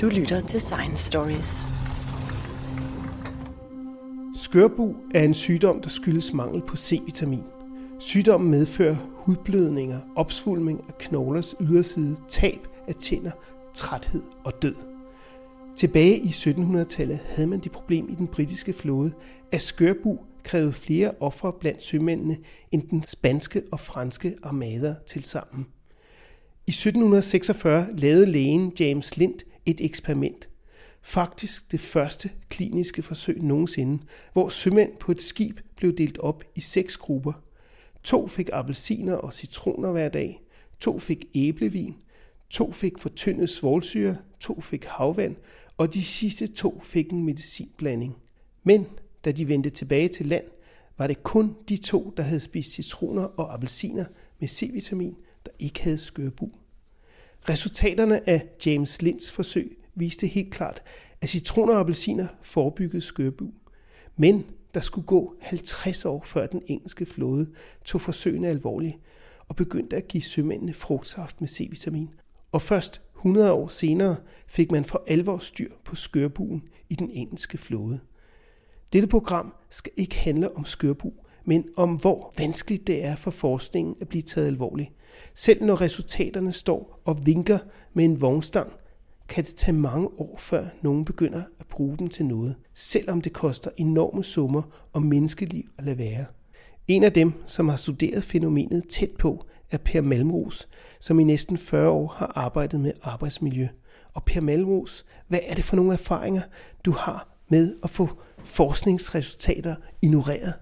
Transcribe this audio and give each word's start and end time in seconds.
Du 0.00 0.08
lytter 0.08 0.40
til 0.40 0.60
Science 0.60 1.04
Stories. 1.04 1.64
Skørbu 4.36 4.96
er 5.14 5.22
en 5.22 5.34
sygdom, 5.34 5.82
der 5.82 5.88
skyldes 5.88 6.32
mangel 6.32 6.62
på 6.62 6.76
C-vitamin. 6.76 7.42
Sygdommen 7.98 8.50
medfører 8.50 8.96
hudblødninger, 9.14 10.00
opsvulming 10.16 10.84
af 10.88 10.94
knoglers 10.98 11.54
yderside, 11.60 12.16
tab 12.28 12.68
af 12.88 12.94
tænder, 12.94 13.30
træthed 13.74 14.22
og 14.44 14.62
død. 14.62 14.74
Tilbage 15.76 16.18
i 16.18 16.28
1700-tallet 16.28 17.18
havde 17.28 17.48
man 17.48 17.60
det 17.60 17.72
problem 17.72 18.08
i 18.08 18.14
den 18.14 18.26
britiske 18.26 18.72
flåde, 18.72 19.12
at 19.52 19.62
skørbu 19.62 20.18
krævede 20.44 20.72
flere 20.72 21.12
ofre 21.20 21.52
blandt 21.60 21.82
sømændene 21.82 22.36
end 22.72 22.88
den 22.90 23.04
spanske 23.08 23.62
og 23.72 23.80
franske 23.80 24.34
armader 24.42 24.94
til 25.06 25.24
sammen. 25.24 25.66
I 26.66 26.70
1746 26.70 27.86
lavede 27.96 28.26
lægen 28.26 28.72
James 28.80 29.16
Lind 29.16 29.47
et 29.70 29.80
eksperiment. 29.80 30.48
Faktisk 31.02 31.72
det 31.72 31.80
første 31.80 32.30
kliniske 32.48 33.02
forsøg 33.02 33.42
nogensinde, 33.42 34.02
hvor 34.32 34.48
sømænd 34.48 34.96
på 35.00 35.12
et 35.12 35.22
skib 35.22 35.60
blev 35.76 35.96
delt 35.96 36.18
op 36.18 36.44
i 36.54 36.60
seks 36.60 36.96
grupper. 36.96 37.32
To 38.02 38.26
fik 38.26 38.50
appelsiner 38.52 39.14
og 39.14 39.32
citroner 39.32 39.92
hver 39.92 40.08
dag, 40.08 40.42
to 40.80 40.98
fik 40.98 41.24
æblevin, 41.34 41.94
to 42.50 42.72
fik 42.72 42.98
fortyndet 42.98 43.50
svovlsyre, 43.50 44.16
to 44.40 44.60
fik 44.60 44.84
havvand, 44.84 45.36
og 45.76 45.94
de 45.94 46.04
sidste 46.04 46.46
to 46.46 46.80
fik 46.84 47.10
en 47.10 47.24
medicinblanding. 47.24 48.16
Men 48.62 48.86
da 49.24 49.32
de 49.32 49.48
vendte 49.48 49.70
tilbage 49.70 50.08
til 50.08 50.26
land, 50.26 50.44
var 50.98 51.06
det 51.06 51.22
kun 51.22 51.56
de 51.68 51.76
to, 51.76 52.14
der 52.16 52.22
havde 52.22 52.40
spist 52.40 52.72
citroner 52.72 53.22
og 53.22 53.54
appelsiner 53.54 54.04
med 54.40 54.48
C-vitamin, 54.48 55.16
der 55.46 55.52
ikke 55.58 55.82
havde 55.82 55.98
skørbu. 55.98 56.52
Resultaterne 57.48 58.28
af 58.28 58.46
James 58.66 59.02
Linds 59.02 59.30
forsøg 59.30 59.76
viste 59.94 60.26
helt 60.26 60.52
klart, 60.52 60.82
at 61.20 61.28
citroner 61.28 61.74
og 61.74 61.80
appelsiner 61.80 62.26
forebyggede 62.42 63.02
skørbu. 63.02 63.52
Men 64.16 64.44
der 64.74 64.80
skulle 64.80 65.06
gå 65.06 65.34
50 65.40 66.04
år 66.04 66.22
før 66.24 66.46
den 66.46 66.62
engelske 66.66 67.06
flåde 67.06 67.50
tog 67.84 68.00
forsøgene 68.00 68.48
alvorligt 68.48 68.96
og 69.48 69.56
begyndte 69.56 69.96
at 69.96 70.08
give 70.08 70.22
sømændene 70.22 70.74
frugtsaft 70.74 71.40
med 71.40 71.48
C-vitamin. 71.48 72.10
Og 72.52 72.62
først 72.62 73.02
100 73.16 73.52
år 73.52 73.68
senere 73.68 74.16
fik 74.46 74.70
man 74.70 74.84
for 74.84 75.04
alvor 75.06 75.38
styr 75.38 75.70
på 75.84 75.96
skørbuen 75.96 76.62
i 76.88 76.94
den 76.94 77.10
engelske 77.10 77.58
flåde. 77.58 78.00
Dette 78.92 79.08
program 79.08 79.54
skal 79.70 79.92
ikke 79.96 80.16
handle 80.16 80.56
om 80.56 80.64
skørbu, 80.64 81.12
men 81.44 81.64
om 81.76 81.96
hvor 81.96 82.34
vanskeligt 82.38 82.86
det 82.86 83.04
er 83.04 83.16
for 83.16 83.30
forskningen 83.30 83.96
at 84.00 84.08
blive 84.08 84.22
taget 84.22 84.46
alvorligt. 84.46 84.90
Selv 85.40 85.64
når 85.64 85.80
resultaterne 85.80 86.52
står 86.52 87.00
og 87.04 87.26
vinker 87.26 87.58
med 87.94 88.04
en 88.04 88.20
vognstang, 88.20 88.72
kan 89.28 89.44
det 89.44 89.54
tage 89.54 89.72
mange 89.72 90.08
år, 90.20 90.36
før 90.38 90.66
nogen 90.82 91.04
begynder 91.04 91.42
at 91.60 91.66
bruge 91.66 91.98
dem 91.98 92.08
til 92.08 92.26
noget, 92.26 92.54
selvom 92.74 93.20
det 93.20 93.32
koster 93.32 93.70
enorme 93.76 94.24
summer 94.24 94.62
og 94.92 95.02
menneskeliv 95.02 95.62
at 95.78 95.84
lade 95.84 95.98
være. 95.98 96.24
En 96.88 97.04
af 97.04 97.12
dem, 97.12 97.32
som 97.46 97.68
har 97.68 97.76
studeret 97.76 98.24
fænomenet 98.24 98.84
tæt 98.88 99.10
på, 99.18 99.46
er 99.70 99.78
Per 99.78 100.00
Malmros, 100.00 100.68
som 101.00 101.20
i 101.20 101.24
næsten 101.24 101.58
40 101.58 101.88
år 101.88 102.14
har 102.16 102.32
arbejdet 102.34 102.80
med 102.80 102.92
arbejdsmiljø. 103.02 103.68
Og 104.14 104.24
Per 104.24 104.40
Malmros, 104.40 105.06
hvad 105.28 105.40
er 105.46 105.54
det 105.54 105.64
for 105.64 105.76
nogle 105.76 105.92
erfaringer, 105.92 106.42
du 106.84 106.90
har 106.90 107.28
med 107.48 107.74
at 107.82 107.90
få 107.90 108.08
forskningsresultater 108.44 109.74
ignoreret? 110.02 110.52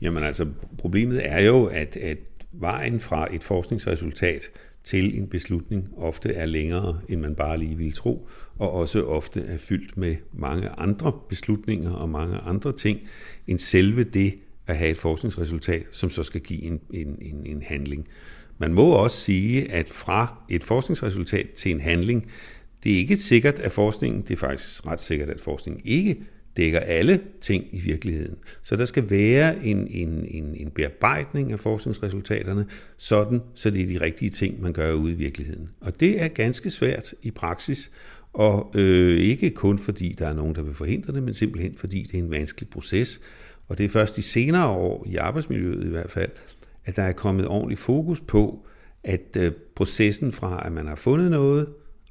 Jamen 0.00 0.22
altså, 0.22 0.46
problemet 0.78 1.30
er 1.30 1.40
jo, 1.40 1.64
at, 1.64 1.96
at 1.96 2.18
vejen 2.60 3.00
fra 3.00 3.34
et 3.34 3.44
forskningsresultat 3.44 4.50
til 4.84 5.18
en 5.18 5.26
beslutning 5.26 5.88
ofte 5.96 6.32
er 6.32 6.46
længere, 6.46 7.00
end 7.08 7.20
man 7.20 7.34
bare 7.34 7.58
lige 7.58 7.76
vil 7.76 7.92
tro, 7.92 8.28
og 8.58 8.72
også 8.72 9.04
ofte 9.04 9.40
er 9.40 9.58
fyldt 9.58 9.96
med 9.96 10.16
mange 10.32 10.68
andre 10.68 11.12
beslutninger 11.28 11.92
og 11.92 12.08
mange 12.08 12.36
andre 12.36 12.72
ting, 12.72 13.00
end 13.46 13.58
selve 13.58 14.04
det 14.04 14.34
at 14.66 14.76
have 14.76 14.90
et 14.90 14.96
forskningsresultat, 14.96 15.86
som 15.92 16.10
så 16.10 16.22
skal 16.22 16.40
give 16.40 16.62
en, 16.62 16.80
en, 16.90 17.18
en, 17.20 17.46
en 17.46 17.62
handling. 17.62 18.08
Man 18.58 18.74
må 18.74 18.90
også 18.90 19.16
sige, 19.16 19.72
at 19.72 19.88
fra 19.88 20.38
et 20.48 20.64
forskningsresultat 20.64 21.50
til 21.50 21.70
en 21.70 21.80
handling, 21.80 22.30
det 22.84 22.92
er 22.92 22.96
ikke 22.96 23.16
sikkert, 23.16 23.58
at 23.58 23.72
forskningen, 23.72 24.22
det 24.22 24.30
er 24.30 24.36
faktisk 24.36 24.86
ret 24.86 25.00
sikkert, 25.00 25.30
at 25.30 25.40
forskningen 25.40 25.82
ikke 25.84 26.22
dækker 26.56 26.80
alle 26.80 27.20
ting 27.40 27.64
i 27.72 27.80
virkeligheden. 27.80 28.36
Så 28.62 28.76
der 28.76 28.84
skal 28.84 29.10
være 29.10 29.64
en, 29.64 29.86
en, 29.90 30.26
en, 30.28 30.54
en 30.56 30.70
bearbejdning 30.70 31.52
af 31.52 31.60
forskningsresultaterne, 31.60 32.66
sådan 32.96 33.40
så 33.54 33.70
det 33.70 33.82
er 33.82 33.86
de 33.86 34.00
rigtige 34.00 34.30
ting, 34.30 34.62
man 34.62 34.72
gør 34.72 34.92
ude 34.92 35.12
i 35.12 35.16
virkeligheden. 35.16 35.68
Og 35.80 36.00
det 36.00 36.22
er 36.22 36.28
ganske 36.28 36.70
svært 36.70 37.14
i 37.22 37.30
praksis, 37.30 37.90
og 38.32 38.72
øh, 38.76 39.18
ikke 39.18 39.50
kun 39.50 39.78
fordi 39.78 40.14
der 40.18 40.28
er 40.28 40.34
nogen, 40.34 40.54
der 40.54 40.62
vil 40.62 40.74
forhindre 40.74 41.12
det, 41.12 41.22
men 41.22 41.34
simpelthen 41.34 41.74
fordi 41.76 42.02
det 42.02 42.18
er 42.18 42.22
en 42.22 42.30
vanskelig 42.30 42.68
proces. 42.68 43.20
Og 43.68 43.78
det 43.78 43.84
er 43.84 43.88
først 43.88 44.16
de 44.16 44.22
senere 44.22 44.66
år, 44.66 45.06
i 45.08 45.16
arbejdsmiljøet 45.16 45.86
i 45.86 45.90
hvert 45.90 46.10
fald, 46.10 46.30
at 46.84 46.96
der 46.96 47.02
er 47.02 47.12
kommet 47.12 47.48
ordentlig 47.48 47.78
fokus 47.78 48.20
på, 48.20 48.66
at 49.04 49.36
øh, 49.36 49.52
processen 49.76 50.32
fra, 50.32 50.62
at 50.66 50.72
man 50.72 50.86
har 50.86 50.96
fundet 50.96 51.30
noget, 51.30 51.66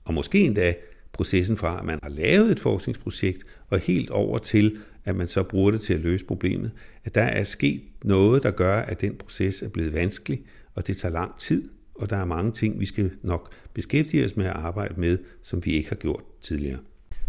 og 0.06 0.14
måske 0.14 0.40
endda 0.40 0.74
processen 1.14 1.58
fra, 1.58 1.80
at 1.80 1.86
man 1.86 2.00
har 2.04 2.10
lavet 2.10 2.52
et 2.52 2.60
forskningsprojekt, 2.60 3.44
og 3.70 3.80
helt 3.80 4.10
over 4.10 4.38
til, 4.38 4.78
at 5.06 5.16
man 5.16 5.28
så 5.28 5.44
bruger 5.44 5.72
det 5.72 5.82
til 5.82 5.94
at 5.94 6.00
løse 6.00 6.26
problemet, 6.26 6.72
at 7.04 7.16
der 7.16 7.24
er 7.24 7.44
sket 7.44 7.82
noget, 8.04 8.44
der 8.44 8.52
gør, 8.52 8.80
at 8.80 9.02
den 9.02 9.16
proces 9.16 9.62
er 9.62 9.70
blevet 9.70 9.94
vanskelig, 9.94 10.42
og 10.76 10.88
det 10.88 10.98
tager 10.98 11.14
lang 11.14 11.40
tid, 11.40 11.70
og 11.96 12.10
der 12.10 12.18
er 12.18 12.26
mange 12.26 12.52
ting, 12.52 12.80
vi 12.80 12.86
skal 12.86 13.12
nok 13.22 13.54
beskæftige 13.74 14.26
os 14.26 14.36
med 14.36 14.46
at 14.46 14.52
arbejde 14.52 14.94
med, 15.02 15.18
som 15.42 15.66
vi 15.66 15.72
ikke 15.72 15.90
har 15.90 15.96
gjort 15.96 16.24
tidligere. 16.42 16.80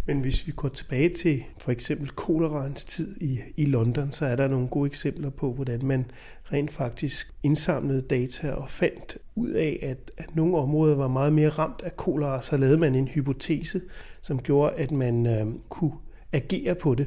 Men 0.07 0.21
hvis 0.21 0.47
vi 0.47 0.53
går 0.53 0.69
tilbage 0.69 1.09
til 1.09 1.45
for 1.61 1.73
eksempel 1.73 2.09
kolerans 2.09 2.85
tid 2.85 3.17
i, 3.21 3.41
i 3.57 3.65
London, 3.65 4.13
så 4.13 4.27
er 4.27 4.37
der 4.37 4.49
nogle 4.49 4.69
gode 4.69 4.87
eksempler 4.87 5.31
på, 5.31 5.53
hvordan 5.53 5.85
man 5.85 6.05
rent 6.53 6.71
faktisk 6.71 7.35
indsamlede 7.43 8.03
data 8.03 8.51
og 8.51 8.71
fandt 8.71 9.19
ud 9.35 9.51
af, 9.51 9.79
at, 9.83 10.11
at 10.17 10.37
nogle 10.37 10.57
områder 10.57 10.97
var 10.97 11.09
meget 11.09 11.33
mere 11.33 11.49
ramt 11.49 11.83
af 11.83 11.97
kolera, 11.97 12.43
så 12.43 12.57
lavede 12.57 12.79
man 12.79 12.95
en 12.95 13.09
hypotese, 13.09 13.81
som 14.23 14.43
gjorde, 14.43 14.75
at 14.77 14.91
man 14.91 15.27
øh, 15.27 15.47
kunne 15.69 15.93
agere 16.33 16.75
på 16.75 16.95
det. 16.95 17.07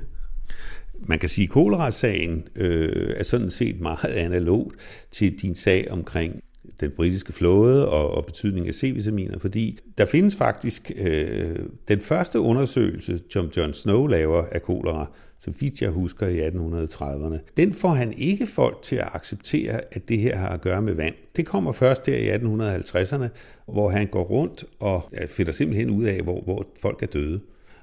Man 1.00 1.19
kan 1.19 1.29
sige, 1.29 1.44
at 1.44 1.50
kolerasagen 1.50 2.47
øh, 2.56 3.14
er 3.18 3.24
sådan 3.24 3.50
set 3.50 3.79
meget 3.79 4.12
analog 4.12 4.72
til 5.12 5.40
din 5.41 5.56
sag 5.56 5.91
omkring 5.91 6.41
den 6.79 6.91
britiske 6.91 7.33
flåde 7.33 7.89
og, 7.89 8.17
og 8.17 8.25
betydning 8.25 8.67
af 8.67 8.73
C-vitaminer, 8.73 9.39
fordi 9.39 9.79
der 9.97 10.05
findes 10.05 10.35
faktisk 10.35 10.91
øh, 10.95 11.55
den 11.88 11.99
første 11.99 12.39
undersøgelse, 12.39 13.19
som 13.29 13.49
John 13.57 13.73
Snow 13.73 14.07
laver 14.07 14.45
af 14.51 14.61
kolera, 14.61 15.11
så 15.39 15.51
vidt 15.59 15.81
jeg 15.81 15.89
husker 15.89 16.27
i 16.27 16.47
1830'erne, 16.47 17.37
den 17.57 17.73
får 17.73 17.89
han 17.89 18.13
ikke 18.13 18.47
folk 18.47 18.81
til 18.81 18.95
at 18.95 19.09
acceptere, 19.13 19.81
at 19.91 20.09
det 20.09 20.19
her 20.19 20.37
har 20.37 20.49
at 20.49 20.61
gøre 20.61 20.81
med 20.81 20.93
vand. 20.93 21.16
Det 21.35 21.45
kommer 21.45 21.71
først 21.71 22.05
der 22.05 22.16
i 22.16 22.35
1850'erne, 22.35 23.27
hvor 23.66 23.89
han 23.89 24.07
går 24.07 24.23
rundt 24.23 24.66
og 24.79 25.11
finder 25.29 25.51
simpelthen 25.51 25.89
ud 25.89 26.03
af, 26.03 26.21
hvor, 26.21 26.41
hvor 26.41 26.67
folk 26.81 27.03
er 27.03 27.07
døde. 27.07 27.39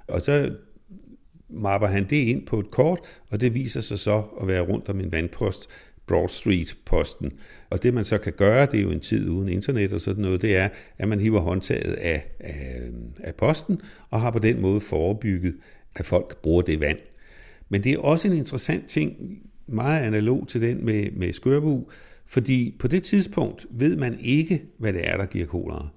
Og 0.06 0.20
så 0.20 0.50
mapper 1.48 1.88
han 1.88 2.06
det 2.10 2.16
ind 2.16 2.46
på 2.46 2.58
et 2.58 2.70
kort, 2.70 2.98
og 3.30 3.40
det 3.40 3.54
viser 3.54 3.80
sig 3.80 3.98
så 3.98 4.22
at 4.40 4.48
være 4.48 4.60
rundt 4.60 4.88
om 4.88 5.00
en 5.00 5.12
vandpost, 5.12 5.68
Broad 6.06 6.28
Street-posten. 6.28 7.32
Og 7.74 7.82
det 7.82 7.94
man 7.94 8.04
så 8.04 8.18
kan 8.18 8.32
gøre, 8.32 8.66
det 8.66 8.78
er 8.78 8.82
jo 8.82 8.90
en 8.90 9.00
tid 9.00 9.28
uden 9.28 9.48
internet 9.48 9.92
og 9.92 10.00
sådan 10.00 10.22
noget, 10.22 10.42
det 10.42 10.56
er, 10.56 10.68
at 10.98 11.08
man 11.08 11.20
hiver 11.20 11.40
håndtaget 11.40 11.92
af, 11.92 12.24
af, 12.40 12.80
af 13.18 13.34
posten, 13.34 13.80
og 14.10 14.20
har 14.20 14.30
på 14.30 14.38
den 14.38 14.60
måde 14.60 14.80
forebygget, 14.80 15.54
at 15.96 16.06
folk 16.06 16.36
bruger 16.42 16.62
det 16.62 16.80
vand. 16.80 16.98
Men 17.68 17.84
det 17.84 17.92
er 17.92 17.98
også 17.98 18.28
en 18.28 18.36
interessant 18.36 18.86
ting, 18.86 19.38
meget 19.66 20.02
analog 20.02 20.48
til 20.48 20.60
den 20.60 20.84
med, 20.84 21.10
med 21.10 21.32
skørbu, 21.32 21.88
fordi 22.26 22.76
på 22.78 22.88
det 22.88 23.02
tidspunkt 23.02 23.66
ved 23.70 23.96
man 23.96 24.18
ikke, 24.20 24.62
hvad 24.78 24.92
det 24.92 25.08
er, 25.08 25.16
der 25.16 25.26
giver 25.26 25.46
kolera. 25.46 25.88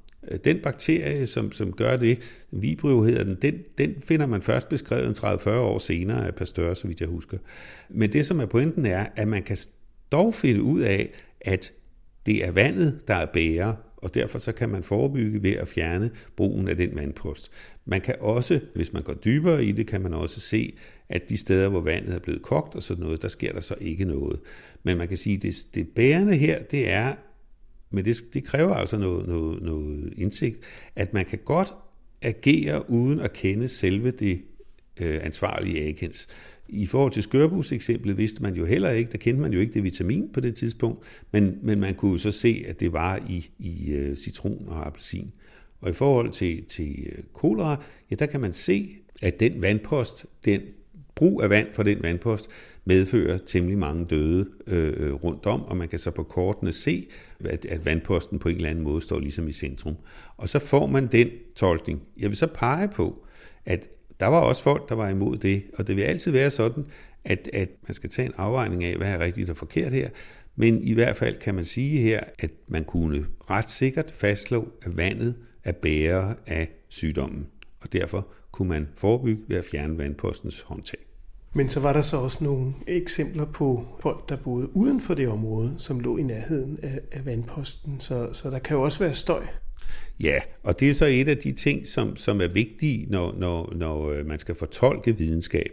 Den 0.46 0.60
bakterie, 0.64 1.26
som, 1.26 1.52
som 1.52 1.72
gør 1.72 1.98
det, 1.98 2.20
Vibrio 2.52 3.04
hedder 3.04 3.24
den, 3.24 3.38
den, 3.42 3.60
den 3.78 3.96
finder 4.04 4.26
man 4.26 4.42
først 4.42 4.70
beskrevet 4.70 5.20
30-40 5.24 5.50
år 5.50 5.78
senere 5.78 6.28
af 6.28 6.36
Pasteur, 6.36 6.74
så 6.74 6.88
vidt 6.88 7.02
jeg 7.02 7.10
husker. 7.10 7.38
Men 7.90 8.14
det, 8.14 8.26
som 8.26 8.40
er 8.40 8.46
pointen, 8.46 8.86
er, 8.86 9.06
at 9.16 9.28
man 9.28 9.44
kan 9.44 9.58
dog 10.12 10.34
finde 10.34 10.62
ud 10.62 10.82
af, 10.82 11.10
at 11.42 11.74
det 12.28 12.46
er 12.46 12.52
vandet, 12.52 13.00
der 13.08 13.16
er 13.16 13.26
bærer, 13.26 13.74
og 13.98 14.14
derfor 14.14 14.40
så 14.40 14.52
kan 14.52 14.70
man 14.70 14.84
forebygge 14.84 15.44
ved 15.44 15.52
at 15.52 15.68
fjerne 15.68 16.12
brugen 16.36 16.68
af 16.68 16.76
den 16.76 16.96
vandpost. 16.96 17.52
Man 17.86 18.02
kan 18.02 18.16
også, 18.20 18.60
hvis 18.76 18.94
man 18.94 19.04
går 19.04 19.14
dybere 19.14 19.66
i 19.66 19.72
det, 19.72 19.88
kan 19.88 20.02
man 20.02 20.14
også 20.14 20.40
se, 20.40 20.78
at 21.10 21.30
de 21.30 21.38
steder, 21.38 21.70
hvor 21.70 21.82
vandet 21.82 22.16
er 22.16 22.20
blevet 22.20 22.42
kogt 22.42 22.76
og 22.76 22.84
sådan 22.84 23.04
noget, 23.04 23.22
der 23.22 23.28
sker 23.28 23.54
der 23.54 23.60
så 23.60 23.76
ikke 23.82 24.06
noget. 24.06 24.40
Men 24.84 24.98
man 24.98 25.08
kan 25.08 25.18
sige, 25.18 25.36
at 25.36 25.42
det, 25.42 25.56
det 25.76 25.88
bærende 25.88 26.36
her, 26.36 26.64
det 26.64 26.90
er, 26.90 27.14
men 27.92 28.06
det, 28.06 28.18
det 28.34 28.44
kræver 28.44 28.76
altså 28.76 28.98
noget, 28.98 29.28
noget, 29.28 29.62
noget 29.62 30.14
indsigt, 30.18 30.58
at 30.96 31.14
man 31.14 31.26
kan 31.26 31.40
godt 31.46 31.74
agere 32.22 32.90
uden 32.90 33.20
at 33.20 33.34
kende 33.34 33.68
selve 33.68 34.12
det 34.12 34.42
øh, 35.02 35.20
ansvarlige 35.24 35.84
agens. 35.84 36.28
I 36.70 36.86
forhold 36.86 37.12
til 37.12 37.24
skørbus 37.24 37.72
eksemplet 37.72 38.18
vidste 38.18 38.44
man 38.44 38.56
jo 38.56 38.66
heller 38.66 38.90
ikke, 38.90 39.12
der 39.12 39.18
kendte 39.18 39.42
man 39.42 39.54
jo 39.54 39.60
ikke 39.60 39.74
det 39.74 39.84
vitamin 39.84 40.30
på 40.34 40.40
det 40.40 40.56
tidspunkt, 40.56 41.04
men, 41.32 41.58
men 41.62 41.80
man 41.80 41.96
kunne 41.96 42.12
jo 42.12 42.18
så 42.18 42.32
se, 42.32 42.66
at 42.68 42.80
det 42.80 42.94
var 42.94 43.20
i, 43.30 43.50
i 43.60 43.92
øh, 43.92 44.16
citron 44.16 44.66
og 44.68 44.88
appelsin. 44.88 45.32
Og 45.82 45.90
i 45.90 45.94
forhold 45.94 46.32
til, 46.32 46.64
til 46.66 46.96
øh, 47.06 47.24
kolera, 47.34 47.84
ja, 48.12 48.16
der 48.16 48.26
kan 48.26 48.42
man 48.42 48.54
se, 48.54 48.90
at 49.22 49.40
den 49.40 49.62
vandpost, 49.62 50.26
den 50.46 50.62
brug 51.16 51.44
af 51.44 51.50
vand 51.50 51.68
fra 51.74 51.84
den 51.84 52.04
vandpost, 52.04 52.50
medfører 52.86 53.38
temmelig 53.38 53.78
mange 53.78 54.06
døde 54.06 54.50
øh, 54.68 54.94
øh, 54.98 55.14
rundt 55.14 55.46
om, 55.46 55.64
og 55.64 55.78
man 55.78 55.88
kan 55.88 56.00
så 56.00 56.12
på 56.12 56.24
kortene 56.24 56.72
se, 56.72 57.08
at, 57.40 57.66
at 57.66 57.86
vandposten 57.86 58.40
på 58.40 58.50
en 58.50 58.56
eller 58.56 58.70
anden 58.70 58.84
måde 58.84 59.02
står 59.02 59.20
ligesom 59.20 59.48
i 59.48 59.52
centrum. 59.52 59.96
Og 60.38 60.50
så 60.50 60.60
får 60.60 60.86
man 60.88 61.08
den 61.08 61.30
tolkning. 61.56 62.02
Jeg 62.20 62.30
vil 62.30 62.38
så 62.38 62.48
pege 62.48 62.88
på, 62.88 63.26
at 63.66 63.90
der 64.20 64.28
var 64.28 64.40
også 64.40 64.64
folk, 64.64 64.90
der 64.90 64.96
var 64.96 65.10
imod 65.10 65.38
det, 65.38 65.64
og 65.78 65.88
det 65.88 65.96
vil 65.96 66.02
altid 66.04 66.32
være 66.32 66.50
sådan, 66.50 66.86
at, 67.26 67.50
at 67.54 67.70
man 67.88 67.94
skal 67.94 68.10
tage 68.10 68.26
en 68.26 68.34
afvejning 68.38 68.84
af, 68.84 68.98
hvad 68.98 69.08
er 69.08 69.20
rigtigt 69.20 69.50
og 69.50 69.58
forkert 69.58 69.92
her, 69.92 70.10
men 70.56 70.84
i 70.84 70.94
hvert 70.94 71.18
fald 71.18 71.40
kan 71.40 71.56
man 71.56 71.64
sige 71.64 72.02
her, 72.02 72.24
at 72.40 72.52
man 72.68 72.84
kunne 72.84 73.26
ret 73.50 73.70
sikkert 73.70 74.12
fastslå, 74.12 74.68
at 74.82 74.98
vandet 74.98 75.36
er 75.64 75.72
bærer 75.72 76.34
af 76.46 76.70
sygdommen, 76.88 77.48
og 77.82 77.94
derfor 77.94 78.28
kunne 78.52 78.70
man 78.70 78.88
forebygge 78.96 79.42
ved 79.48 79.58
at 79.58 79.66
fjerne 79.72 79.98
vandpostens 79.98 80.62
håndtag. 80.62 81.00
Men 81.54 81.70
så 81.70 81.80
var 81.80 81.94
der 81.94 82.02
så 82.02 82.18
også 82.18 82.44
nogle 82.44 82.74
eksempler 82.88 83.46
på 83.46 83.86
folk, 84.00 84.30
der 84.30 84.36
boede 84.36 84.76
uden 84.76 85.02
for 85.02 85.14
det 85.14 85.28
område, 85.28 85.76
som 85.78 86.00
lå 86.00 86.18
i 86.18 86.24
nærheden 86.24 86.80
af, 86.84 87.00
af 87.12 87.26
vandposten, 87.26 88.00
så, 88.00 88.34
så 88.34 88.50
der 88.50 88.60
kan 88.60 88.78
jo 88.78 88.84
også 88.84 89.00
være 89.00 89.16
støj. 89.16 89.44
Ja, 90.20 90.40
og 90.64 90.80
det 90.80 90.90
er 90.90 90.94
så 90.94 91.06
et 91.06 91.28
af 91.28 91.38
de 91.38 91.52
ting, 91.52 91.88
som, 91.88 92.16
som 92.16 92.42
er 92.42 92.48
vigtige, 92.48 93.08
når, 93.10 93.36
når, 93.38 93.74
når 93.76 94.10
øh, 94.10 94.26
man 94.26 94.40
skal 94.40 94.56
fortolke 94.56 95.18
videnskab. 95.18 95.72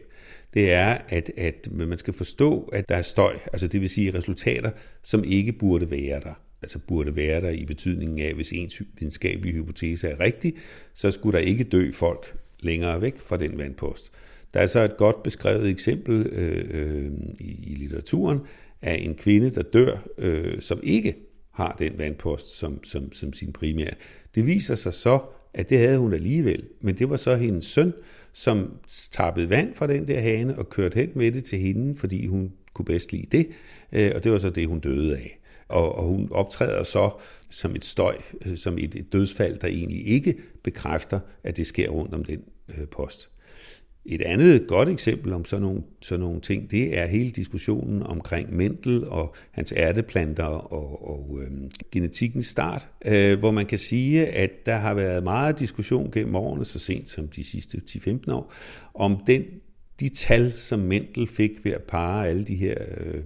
Det 0.54 0.72
er, 0.72 0.98
at, 1.08 1.30
at 1.36 1.68
man 1.72 1.98
skal 1.98 2.14
forstå, 2.14 2.70
at 2.72 2.88
der 2.88 2.96
er 2.96 3.02
støj, 3.02 3.38
altså 3.52 3.66
det 3.66 3.80
vil 3.80 3.88
sige 3.88 4.14
resultater, 4.14 4.70
som 5.02 5.24
ikke 5.24 5.52
burde 5.52 5.90
være 5.90 6.20
der. 6.20 6.40
Altså 6.62 6.78
burde 6.78 7.16
være 7.16 7.40
der 7.40 7.50
i 7.50 7.64
betydningen 7.64 8.18
af, 8.18 8.34
hvis 8.34 8.52
en 8.52 8.70
videnskabelig 8.98 9.54
hypotese 9.54 10.08
er 10.08 10.20
rigtig, 10.20 10.54
så 10.94 11.10
skulle 11.10 11.38
der 11.38 11.44
ikke 11.46 11.64
dø 11.64 11.90
folk 11.92 12.36
længere 12.60 13.02
væk 13.02 13.18
fra 13.18 13.36
den 13.36 13.58
vandpost. 13.58 14.12
Der 14.54 14.60
er 14.60 14.66
så 14.66 14.80
et 14.80 14.96
godt 14.96 15.22
beskrevet 15.22 15.70
eksempel 15.70 16.26
øh, 16.26 16.64
øh, 16.70 17.12
i, 17.40 17.72
i 17.72 17.74
litteraturen 17.74 18.40
af 18.82 18.94
en 18.94 19.14
kvinde, 19.14 19.50
der 19.50 19.62
dør, 19.62 19.98
øh, 20.18 20.60
som 20.60 20.80
ikke 20.82 21.14
har 21.52 21.76
den 21.78 21.98
vandpost 21.98 22.58
som, 22.58 22.84
som, 22.84 23.12
som 23.12 23.32
sin 23.32 23.52
primære. 23.52 23.94
Det 24.34 24.46
viser 24.46 24.74
sig 24.74 24.94
så, 24.94 25.18
at 25.54 25.70
det 25.70 25.78
havde 25.78 25.98
hun 25.98 26.14
alligevel, 26.14 26.64
men 26.80 26.98
det 26.98 27.10
var 27.10 27.16
så 27.16 27.36
hendes 27.36 27.64
søn, 27.64 27.92
som 28.32 28.72
tappede 29.10 29.50
vand 29.50 29.74
fra 29.74 29.86
den 29.86 30.08
der 30.08 30.20
hane 30.20 30.58
og 30.58 30.68
kørte 30.68 30.94
hen 30.94 31.10
med 31.14 31.32
det 31.32 31.44
til 31.44 31.58
hende, 31.58 31.98
fordi 31.98 32.26
hun 32.26 32.52
kunne 32.74 32.84
bedst 32.84 33.12
lide 33.12 33.26
det, 33.32 33.48
øh, 33.92 34.12
og 34.14 34.24
det 34.24 34.32
var 34.32 34.38
så 34.38 34.50
det, 34.50 34.68
hun 34.68 34.80
døde 34.80 35.16
af. 35.16 35.40
Og, 35.68 35.98
og 35.98 36.04
hun 36.04 36.28
optræder 36.30 36.82
så 36.82 37.10
som 37.50 37.76
et 37.76 37.84
støj, 37.84 38.16
øh, 38.46 38.56
som 38.56 38.78
et, 38.78 38.94
et 38.94 39.12
dødsfald, 39.12 39.58
der 39.58 39.68
egentlig 39.68 40.06
ikke 40.06 40.34
bekræfter, 40.62 41.20
at 41.44 41.56
det 41.56 41.66
sker 41.66 41.88
rundt 41.88 42.14
om 42.14 42.24
den 42.24 42.42
øh, 42.68 42.88
post. 42.88 43.30
Et 44.06 44.22
andet 44.22 44.66
godt 44.66 44.88
eksempel 44.88 45.32
om 45.32 45.44
sådan 45.44 45.62
nogle, 45.62 45.82
sådan 46.02 46.20
nogle 46.20 46.40
ting, 46.40 46.70
det 46.70 46.98
er 46.98 47.06
hele 47.06 47.30
diskussionen 47.30 48.02
omkring 48.02 48.56
Mendel 48.56 49.08
og 49.08 49.34
hans 49.50 49.72
ærteplanter 49.76 50.44
og, 50.44 51.08
og 51.10 51.40
øhm, 51.42 51.70
genetikkens 51.92 52.46
start, 52.46 52.88
øh, 53.04 53.38
hvor 53.38 53.50
man 53.50 53.66
kan 53.66 53.78
sige, 53.78 54.26
at 54.26 54.50
der 54.66 54.76
har 54.76 54.94
været 54.94 55.24
meget 55.24 55.58
diskussion 55.58 56.10
gennem 56.10 56.34
årene, 56.34 56.64
så 56.64 56.78
sent 56.78 57.08
som 57.08 57.28
de 57.28 57.44
sidste 57.44 57.80
10-15 57.90 58.32
år, 58.32 58.52
om 58.94 59.16
den, 59.26 59.42
de 60.00 60.08
tal, 60.08 60.52
som 60.56 60.78
Mendel 60.78 61.26
fik 61.26 61.64
ved 61.64 61.72
at 61.72 61.82
parre 61.82 62.28
alle 62.28 62.44
de 62.44 62.54
her 62.56 62.74
øh, 62.96 63.22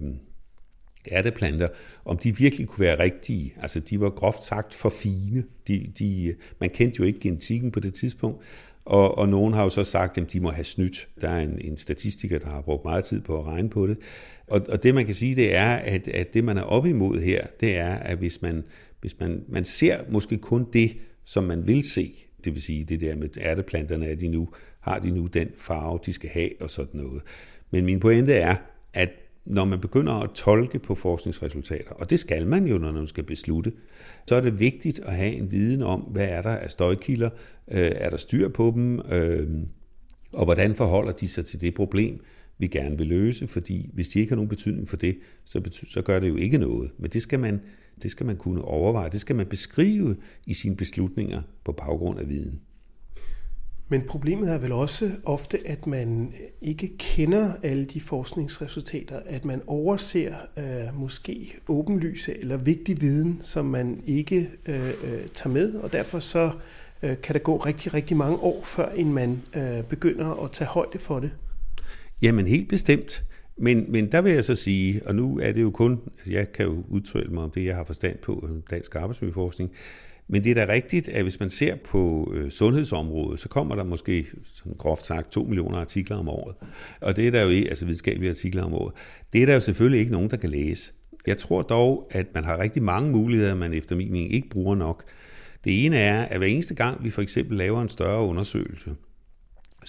ærteplanter, 1.11 1.67
om 2.05 2.17
de 2.17 2.37
virkelig 2.37 2.67
kunne 2.67 2.85
være 2.85 2.99
rigtige. 2.99 3.53
Altså, 3.61 3.79
de 3.79 3.99
var 3.99 4.09
groft 4.09 4.43
sagt 4.43 4.73
for 4.73 4.89
fine. 4.89 5.43
De, 5.67 5.91
de, 5.99 6.35
man 6.59 6.69
kendte 6.69 6.99
jo 6.99 7.03
ikke 7.03 7.19
genetikken 7.19 7.71
på 7.71 7.79
det 7.79 7.93
tidspunkt, 7.93 8.43
og, 8.85 9.17
og 9.17 9.29
nogen 9.29 9.53
har 9.53 9.63
jo 9.63 9.69
så 9.69 9.83
sagt, 9.83 10.17
at 10.17 10.33
de 10.33 10.39
må 10.39 10.51
have 10.51 10.63
snydt. 10.65 11.07
Der 11.21 11.29
er 11.29 11.39
en, 11.39 11.61
en 11.61 11.77
statistiker, 11.77 12.39
der 12.39 12.47
har 12.47 12.61
brugt 12.61 12.85
meget 12.85 13.05
tid 13.05 13.21
på 13.21 13.39
at 13.39 13.45
regne 13.45 13.69
på 13.69 13.87
det. 13.87 13.97
Og, 14.47 14.61
og 14.69 14.83
det 14.83 14.95
man 14.95 15.05
kan 15.05 15.15
sige, 15.15 15.35
det 15.35 15.55
er, 15.55 15.69
at, 15.69 16.07
at 16.07 16.33
det 16.33 16.43
man 16.43 16.57
er 16.57 16.63
op 16.63 16.85
imod 16.85 17.19
her, 17.19 17.45
det 17.59 17.77
er, 17.77 17.95
at 17.95 18.17
hvis 18.17 18.41
man, 18.41 18.63
hvis 19.01 19.19
man, 19.19 19.43
man 19.47 19.65
ser 19.65 19.99
måske 20.09 20.37
kun 20.37 20.67
det, 20.73 20.97
som 21.25 21.43
man 21.43 21.67
vil 21.67 21.83
se, 21.83 22.13
det 22.43 22.53
vil 22.53 22.61
sige 22.61 22.83
det 22.83 23.01
der 23.01 23.15
med 23.15 23.29
ærteplanterne, 23.37 24.07
at 24.07 24.19
de 24.19 24.27
nu 24.27 24.49
har 24.79 24.99
de 24.99 25.11
nu 25.11 25.25
den 25.25 25.47
farve, 25.57 25.99
de 26.05 26.13
skal 26.13 26.29
have 26.29 26.49
og 26.59 26.69
sådan 26.69 27.01
noget. 27.01 27.21
Men 27.71 27.85
min 27.85 27.99
pointe 27.99 28.33
er, 28.33 28.55
at 28.93 29.09
når 29.49 29.65
man 29.65 29.79
begynder 29.79 30.13
at 30.13 30.29
tolke 30.29 30.79
på 30.79 30.95
forskningsresultater, 30.95 31.91
og 31.91 32.09
det 32.09 32.19
skal 32.19 32.47
man 32.47 32.67
jo, 32.67 32.77
når 32.77 32.91
man 32.91 33.07
skal 33.07 33.23
beslutte, 33.23 33.71
så 34.27 34.35
er 34.35 34.41
det 34.41 34.59
vigtigt 34.59 34.99
at 34.99 35.15
have 35.15 35.33
en 35.33 35.51
viden 35.51 35.81
om, 35.81 35.99
hvad 35.99 36.27
er 36.27 36.41
der 36.41 36.49
af 36.49 36.71
støjkilder, 36.71 37.29
øh, 37.71 37.91
er 37.95 38.09
der 38.09 38.17
styr 38.17 38.49
på 38.49 38.71
dem, 38.75 38.99
øh, 39.11 39.47
og 40.31 40.45
hvordan 40.45 40.75
forholder 40.75 41.11
de 41.11 41.27
sig 41.27 41.45
til 41.45 41.61
det 41.61 41.73
problem, 41.73 42.19
vi 42.57 42.67
gerne 42.67 42.97
vil 42.97 43.07
løse, 43.07 43.47
fordi 43.47 43.89
hvis 43.93 44.09
de 44.09 44.19
ikke 44.19 44.31
har 44.31 44.35
nogen 44.35 44.49
betydning 44.49 44.89
for 44.89 44.97
det, 44.97 45.17
så, 45.45 45.59
bety- 45.59 45.91
så 45.91 46.01
gør 46.01 46.19
det 46.19 46.27
jo 46.27 46.35
ikke 46.35 46.57
noget. 46.57 46.91
Men 46.97 47.09
det 47.11 47.21
skal, 47.21 47.39
man, 47.39 47.61
det 48.03 48.11
skal 48.11 48.25
man 48.25 48.37
kunne 48.37 48.61
overveje, 48.61 49.09
det 49.09 49.21
skal 49.21 49.35
man 49.35 49.45
beskrive 49.45 50.15
i 50.45 50.53
sine 50.53 50.75
beslutninger 50.75 51.41
på 51.65 51.71
baggrund 51.71 52.19
af 52.19 52.29
viden. 52.29 52.59
Men 53.89 54.01
problemet 54.01 54.51
er 54.51 54.57
vel 54.57 54.71
også 54.71 55.11
ofte, 55.25 55.67
at 55.67 55.87
man 55.87 56.33
ikke 56.61 56.97
kender 56.97 57.53
alle 57.63 57.85
de 57.85 58.01
forskningsresultater, 58.01 59.19
at 59.25 59.45
man 59.45 59.61
overser 59.67 60.35
øh, 60.57 60.99
måske 60.99 61.55
åbenlyse 61.67 62.39
eller 62.39 62.57
vigtig 62.57 63.01
viden, 63.01 63.39
som 63.41 63.65
man 63.65 64.03
ikke 64.07 64.49
øh, 64.65 64.87
øh 64.87 65.27
tager 65.33 65.53
med, 65.53 65.73
og 65.73 65.93
derfor 65.93 66.19
så 66.19 66.51
øh, 67.03 67.21
kan 67.23 67.33
der 67.33 67.39
gå 67.39 67.57
rigtig, 67.57 67.93
rigtig 67.93 68.17
mange 68.17 68.37
år, 68.37 68.63
før 68.63 68.89
en 68.89 69.13
man 69.13 69.41
øh, 69.55 69.83
begynder 69.83 70.43
at 70.43 70.51
tage 70.51 70.67
højde 70.67 70.99
for 70.99 71.19
det. 71.19 71.31
Jamen 72.21 72.47
helt 72.47 72.69
bestemt. 72.69 73.23
Men, 73.57 73.91
men 73.91 74.11
der 74.11 74.21
vil 74.21 74.31
jeg 74.31 74.43
så 74.43 74.55
sige, 74.55 75.01
og 75.05 75.15
nu 75.15 75.39
er 75.39 75.51
det 75.51 75.61
jo 75.61 75.71
kun, 75.71 75.99
altså, 76.17 76.31
jeg 76.31 76.51
kan 76.51 76.65
jo 76.65 76.83
udtrykke 76.89 77.33
mig 77.33 77.43
om 77.43 77.51
det, 77.51 77.65
jeg 77.65 77.75
har 77.75 77.83
forstand 77.83 78.17
på, 78.17 78.49
øh, 78.49 78.61
dansk 78.69 78.95
arbejdsmiljøforskning, 78.95 79.71
men 80.31 80.43
det 80.43 80.57
er 80.57 80.65
da 80.65 80.73
rigtigt, 80.73 81.09
at 81.09 81.23
hvis 81.23 81.39
man 81.39 81.49
ser 81.49 81.75
på 81.75 82.33
øh, 82.35 82.51
sundhedsområdet, 82.51 83.39
så 83.39 83.49
kommer 83.49 83.75
der 83.75 83.83
måske, 83.83 84.27
sådan 84.43 84.73
groft 84.77 85.05
sagt, 85.05 85.31
to 85.31 85.43
millioner 85.43 85.77
artikler 85.77 86.17
om 86.17 86.29
året. 86.29 86.55
Og 87.01 87.15
det 87.15 87.27
er 87.27 87.31
der 87.31 87.41
jo 87.41 87.49
ikke, 87.49 87.69
altså 87.69 87.85
videnskabelige 87.85 88.29
artikler 88.29 88.63
om 88.63 88.73
året. 88.73 88.93
Det 89.33 89.41
er 89.41 89.45
der 89.45 89.53
jo 89.53 89.59
selvfølgelig 89.59 89.99
ikke 89.99 90.11
nogen, 90.11 90.29
der 90.29 90.37
kan 90.37 90.49
læse. 90.49 90.91
Jeg 91.27 91.37
tror 91.37 91.61
dog, 91.61 92.07
at 92.11 92.25
man 92.33 92.43
har 92.43 92.59
rigtig 92.59 92.83
mange 92.83 93.11
muligheder, 93.11 93.55
man 93.55 93.73
efter 93.73 93.95
min 93.95 94.11
mening 94.11 94.33
ikke 94.33 94.49
bruger 94.49 94.75
nok. 94.75 95.03
Det 95.63 95.85
ene 95.85 95.97
er, 95.97 96.21
at 96.21 96.37
hver 96.37 96.47
eneste 96.47 96.75
gang 96.75 97.03
vi 97.03 97.09
for 97.09 97.21
eksempel 97.21 97.57
laver 97.57 97.81
en 97.81 97.89
større 97.89 98.21
undersøgelse, 98.21 98.95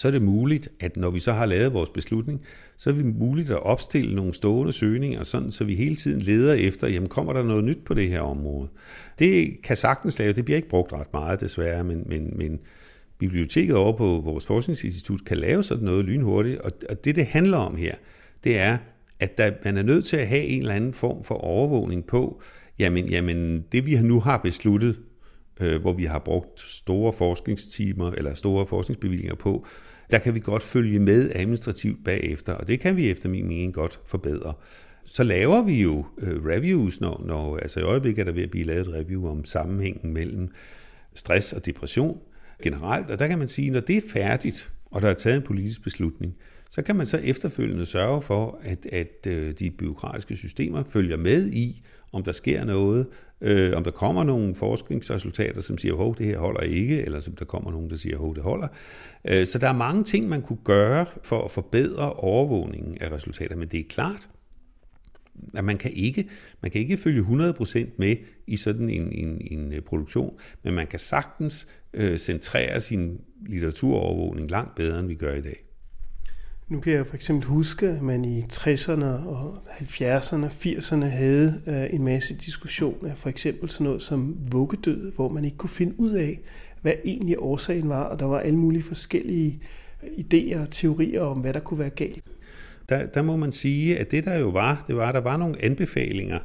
så 0.01 0.09
er 0.09 0.13
det 0.13 0.23
muligt, 0.23 0.69
at 0.81 0.97
når 0.97 1.11
vi 1.11 1.19
så 1.19 1.33
har 1.33 1.47
lavet 1.47 1.75
vores 1.75 1.91
beslutning, 1.91 2.41
så 2.77 2.91
er 2.91 2.95
vi 2.95 3.03
muligt 3.03 3.51
at 3.51 3.63
opstille 3.63 4.15
nogle 4.15 4.35
stående 4.35 4.73
søgninger, 4.73 5.23
sådan, 5.23 5.51
så 5.51 5.65
vi 5.65 5.75
hele 5.75 5.97
tiden 5.97 6.21
leder 6.21 6.55
efter, 6.55 6.89
jamen 6.89 7.09
kommer 7.09 7.33
der 7.33 7.43
noget 7.43 7.65
nyt 7.65 7.79
på 7.85 7.95
det 7.95 8.09
her 8.09 8.21
område. 8.21 8.69
Det 9.19 9.63
kan 9.63 9.77
sagtens 9.77 10.19
lave, 10.19 10.33
det 10.33 10.45
bliver 10.45 10.57
ikke 10.57 10.69
brugt 10.69 10.93
ret 10.93 11.13
meget 11.13 11.41
desværre, 11.41 11.85
men, 11.85 12.03
men, 12.07 12.33
men 12.37 12.61
biblioteket 13.19 13.77
over 13.77 13.97
på 13.97 14.21
vores 14.25 14.47
forskningsinstitut 14.47 15.25
kan 15.25 15.37
lave 15.37 15.63
sådan 15.63 15.85
noget 15.85 16.05
lynhurtigt, 16.05 16.59
og, 16.61 16.73
og 16.91 17.05
det 17.05 17.17
det 17.17 17.27
handler 17.27 17.59
om 17.59 17.77
her, 17.77 17.95
det 18.45 18.59
er, 18.59 18.79
at 19.21 19.39
der, 19.39 19.51
man 19.65 19.77
er 19.77 19.83
nødt 19.83 20.05
til 20.05 20.17
at 20.17 20.27
have 20.27 20.45
en 20.45 20.61
eller 20.61 20.75
anden 20.75 20.93
form 20.93 21.25
for 21.25 21.35
overvågning 21.35 22.07
på, 22.07 22.43
jamen, 22.79 23.09
jamen 23.09 23.65
det 23.73 23.87
vi 23.87 24.03
nu 24.03 24.21
har 24.21 24.39
besluttet, 24.39 24.97
øh, 25.61 25.81
hvor 25.81 25.93
vi 25.93 26.05
har 26.05 26.19
brugt 26.19 26.61
store 26.61 27.13
forskningstimer 27.13 28.11
eller 28.11 28.35
store 28.35 28.67
forskningsbevillinger 28.67 29.35
på, 29.35 29.67
der 30.13 30.19
kan 30.19 30.35
vi 30.35 30.41
godt 30.41 30.63
følge 30.63 30.99
med 30.99 31.31
administrativt 31.35 32.05
bagefter, 32.05 32.53
og 32.53 32.69
det 32.69 32.81
kan 32.81 32.97
vi 32.97 33.11
efter 33.11 33.29
min 33.29 33.49
mening 33.49 33.75
godt 33.75 34.01
forbedre. 34.07 34.55
Så 35.05 35.23
laver 35.23 35.63
vi 35.63 35.83
jo 35.83 36.05
øh, 36.19 36.45
reviews, 36.45 37.01
når, 37.01 37.23
når 37.27 37.57
altså 37.57 37.81
i 37.81 37.83
øjeblikket 37.83 38.21
er 38.21 38.25
der 38.25 38.33
ved 38.33 38.43
at 38.43 38.51
blive 38.51 38.65
lavet 38.65 38.89
et 38.89 38.95
review 38.95 39.29
om 39.29 39.45
sammenhængen 39.45 40.13
mellem 40.13 40.49
stress 41.15 41.53
og 41.53 41.67
depression 41.67 42.21
generelt, 42.63 43.11
og 43.11 43.19
der 43.19 43.27
kan 43.27 43.39
man 43.39 43.49
sige, 43.49 43.71
når 43.71 43.81
det 43.81 43.97
er 43.97 44.03
færdigt, 44.13 44.71
og 44.91 45.03
der 45.03 45.09
er 45.09 45.15
taget 45.15 45.37
en 45.37 45.43
politisk 45.43 45.83
beslutning, 45.83 46.35
så 46.71 46.83
kan 46.83 46.97
man 46.97 47.07
så 47.07 47.17
efterfølgende 47.17 47.87
sørge 47.87 48.23
for, 48.23 48.61
at, 48.63 48.87
at 48.93 49.27
øh, 49.27 49.53
de 49.53 49.71
byråkratiske 49.71 50.37
systemer 50.37 50.83
følger 50.83 51.17
med 51.17 51.49
i, 51.49 51.83
om 52.13 52.25
der 52.25 52.33
sker 52.33 52.65
noget, 52.65 53.07
øh, 53.41 53.77
om 53.77 53.85
der 53.85 53.91
kommer 53.91 54.25
nogle 54.25 54.55
forskningsresultater, 54.55 55.61
som 55.61 55.79
siger, 55.79 55.95
hov, 55.95 56.17
det 56.19 56.27
her 56.27 56.39
holder 56.39 56.61
ikke, 56.61 57.03
eller 57.03 57.21
som 57.21 57.37
der 57.37 57.45
kommer 57.45 57.71
nogen, 57.71 57.91
der 57.91 57.97
siger, 57.97 58.19
hov, 58.19 58.35
det 58.35 58.43
holder. 58.43 58.69
Øh, 59.25 59.47
så 59.47 59.59
der 59.59 59.69
er 59.69 59.73
mange 59.73 60.05
ting, 60.05 60.29
man 60.29 60.43
kunne 60.43 60.59
gøre 60.65 61.07
for 61.23 61.45
at 61.45 61.51
forbedre 61.51 62.13
overvågningen 62.13 62.97
af 63.01 63.13
resultater, 63.13 63.57
men 63.57 63.69
det 63.69 63.81
er 63.81 63.85
klart, 63.89 64.29
at 65.55 65.65
man 65.65 65.79
kan 65.79 65.93
ikke, 65.93 66.29
man 66.61 66.71
kan 66.71 66.81
ikke 66.81 66.97
følge 66.97 67.23
100% 67.23 67.87
med 67.97 68.17
i 68.47 68.57
sådan 68.57 68.91
en, 68.91 69.13
en, 69.13 69.41
en 69.51 69.73
øh, 69.73 69.81
produktion, 69.81 70.39
men 70.63 70.75
man 70.75 70.87
kan 70.87 70.99
sagtens 70.99 71.69
øh, 71.95 72.19
centrere 72.19 72.81
sin 72.81 73.21
litteraturovervågning 73.47 74.51
langt 74.51 74.75
bedre, 74.75 74.99
end 74.99 75.07
vi 75.09 75.15
gør 75.15 75.35
i 75.35 75.41
dag. 75.41 75.70
Nu 76.71 76.81
kan 76.81 76.93
jeg 76.93 77.07
for 77.07 77.15
eksempel 77.15 77.47
huske, 77.47 77.89
at 77.89 78.03
man 78.03 78.25
i 78.25 78.41
60'erne 78.41 79.05
og 79.05 79.59
70'erne 79.81 80.45
og 80.45 80.51
80'erne 80.65 81.05
havde 81.05 81.55
øh, 81.67 81.95
en 81.95 82.05
masse 82.05 82.35
diskussioner, 82.35 83.15
for 83.15 83.29
eksempel 83.29 83.71
sådan 83.71 83.85
noget 83.85 84.03
som 84.03 84.37
vuggedød, 84.53 85.13
hvor 85.13 85.29
man 85.29 85.45
ikke 85.45 85.57
kunne 85.57 85.71
finde 85.71 86.01
ud 86.01 86.11
af, 86.11 86.41
hvad 86.83 86.93
egentlig 87.05 87.37
årsagen 87.39 87.89
var, 87.89 88.03
og 88.03 88.19
der 88.19 88.27
var 88.27 88.39
alle 88.39 88.59
mulige 88.59 88.83
forskellige 88.83 89.61
øh, 90.03 90.09
idéer 90.09 90.61
og 90.61 90.71
teorier 90.71 91.21
om, 91.21 91.39
hvad 91.39 91.53
der 91.53 91.61
kunne 91.61 91.79
være 91.79 91.91
galt. 91.91 92.25
Der, 92.89 93.07
der 93.07 93.23
må 93.23 93.37
man 93.37 93.53
sige, 93.53 93.99
at 93.99 94.11
det 94.11 94.25
der 94.25 94.39
jo 94.39 94.49
var, 94.49 94.85
det 94.87 94.97
var, 94.97 95.09
at 95.09 95.15
der 95.15 95.21
var 95.21 95.37
nogle 95.37 95.65
anbefalinger 95.65 96.39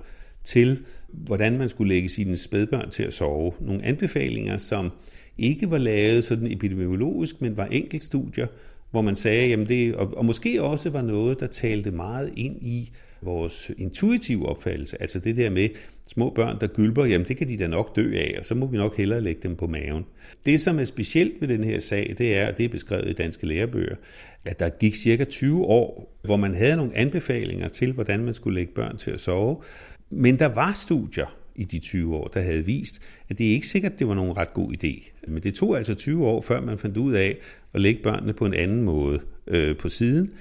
til, 0.43 0.79
hvordan 1.07 1.57
man 1.57 1.69
skulle 1.69 1.93
lægge 1.93 2.09
sine 2.09 2.37
spædbørn 2.37 2.89
til 2.89 3.03
at 3.03 3.13
sove. 3.13 3.53
Nogle 3.59 3.83
anbefalinger, 3.83 4.57
som 4.57 4.91
ikke 5.37 5.71
var 5.71 5.77
lavet 5.77 6.25
sådan 6.25 6.51
epidemiologisk, 6.51 7.41
men 7.41 7.57
var 7.57 7.65
enkeltstudier, 7.65 8.47
hvor 8.95 9.01
man 9.01 9.15
sagde, 9.15 9.47
jamen 9.47 9.67
det, 9.67 9.95
og, 9.95 10.17
og 10.17 10.25
måske 10.25 10.63
også 10.63 10.89
var 10.89 11.01
noget, 11.01 11.39
der 11.39 11.47
talte 11.47 11.91
meget 11.91 12.33
ind 12.35 12.57
i 12.61 12.91
vores 13.21 13.71
intuitive 13.77 14.49
opfattelse, 14.49 15.01
altså 15.01 15.19
det 15.19 15.35
der 15.35 15.49
med 15.49 15.69
små 16.07 16.29
børn, 16.29 16.57
der 16.61 16.67
gylper, 16.67 17.05
jamen 17.05 17.27
det 17.27 17.37
kan 17.37 17.47
de 17.47 17.57
da 17.57 17.67
nok 17.67 17.95
dø 17.95 18.17
af, 18.17 18.35
og 18.39 18.45
så 18.45 18.55
må 18.55 18.65
vi 18.67 18.77
nok 18.77 18.97
hellere 18.97 19.21
lægge 19.21 19.41
dem 19.43 19.55
på 19.55 19.67
maven. 19.67 20.05
Det, 20.45 20.61
som 20.61 20.79
er 20.79 20.85
specielt 20.85 21.41
ved 21.41 21.47
den 21.47 21.63
her 21.63 21.79
sag, 21.79 22.15
det 22.17 22.37
er, 22.37 22.47
og 22.47 22.57
det 22.57 22.65
er 22.65 22.69
beskrevet 22.69 23.09
i 23.09 23.13
danske 23.13 23.47
lærebøger, 23.47 23.95
at 24.45 24.59
der 24.59 24.69
gik 24.69 24.95
cirka 24.95 25.23
20 25.23 25.65
år, 25.65 26.17
hvor 26.23 26.37
man 26.37 26.55
havde 26.55 26.75
nogle 26.75 26.95
anbefalinger 26.95 27.67
til, 27.67 27.91
hvordan 27.91 28.19
man 28.19 28.33
skulle 28.33 28.55
lægge 28.55 28.73
børn 28.73 28.97
til 28.97 29.11
at 29.11 29.19
sove, 29.19 29.57
men 30.09 30.39
der 30.39 30.47
var 30.47 30.73
studier 30.73 31.37
i 31.55 31.63
de 31.63 31.79
20 31.79 32.15
år, 32.15 32.27
der 32.27 32.41
havde 32.41 32.65
vist, 32.65 33.01
at 33.29 33.37
det 33.37 33.47
er 33.47 33.51
ikke 33.51 33.67
sikkert, 33.67 33.93
at 33.93 33.99
det 33.99 34.07
var 34.07 34.13
nogen 34.13 34.37
ret 34.37 34.53
god 34.53 34.73
idé. 34.73 35.11
Men 35.27 35.43
det 35.43 35.53
tog 35.53 35.77
altså 35.77 35.95
20 35.95 36.27
år, 36.27 36.41
før 36.41 36.61
man 36.61 36.77
fandt 36.77 36.97
ud 36.97 37.13
af 37.13 37.37
at 37.73 37.81
lægge 37.81 38.03
børnene 38.03 38.33
på 38.33 38.45
en 38.45 38.53
anden 38.53 38.81
måde 38.81 39.19
øh, 39.47 39.77
på 39.77 39.89
siden 39.89 40.33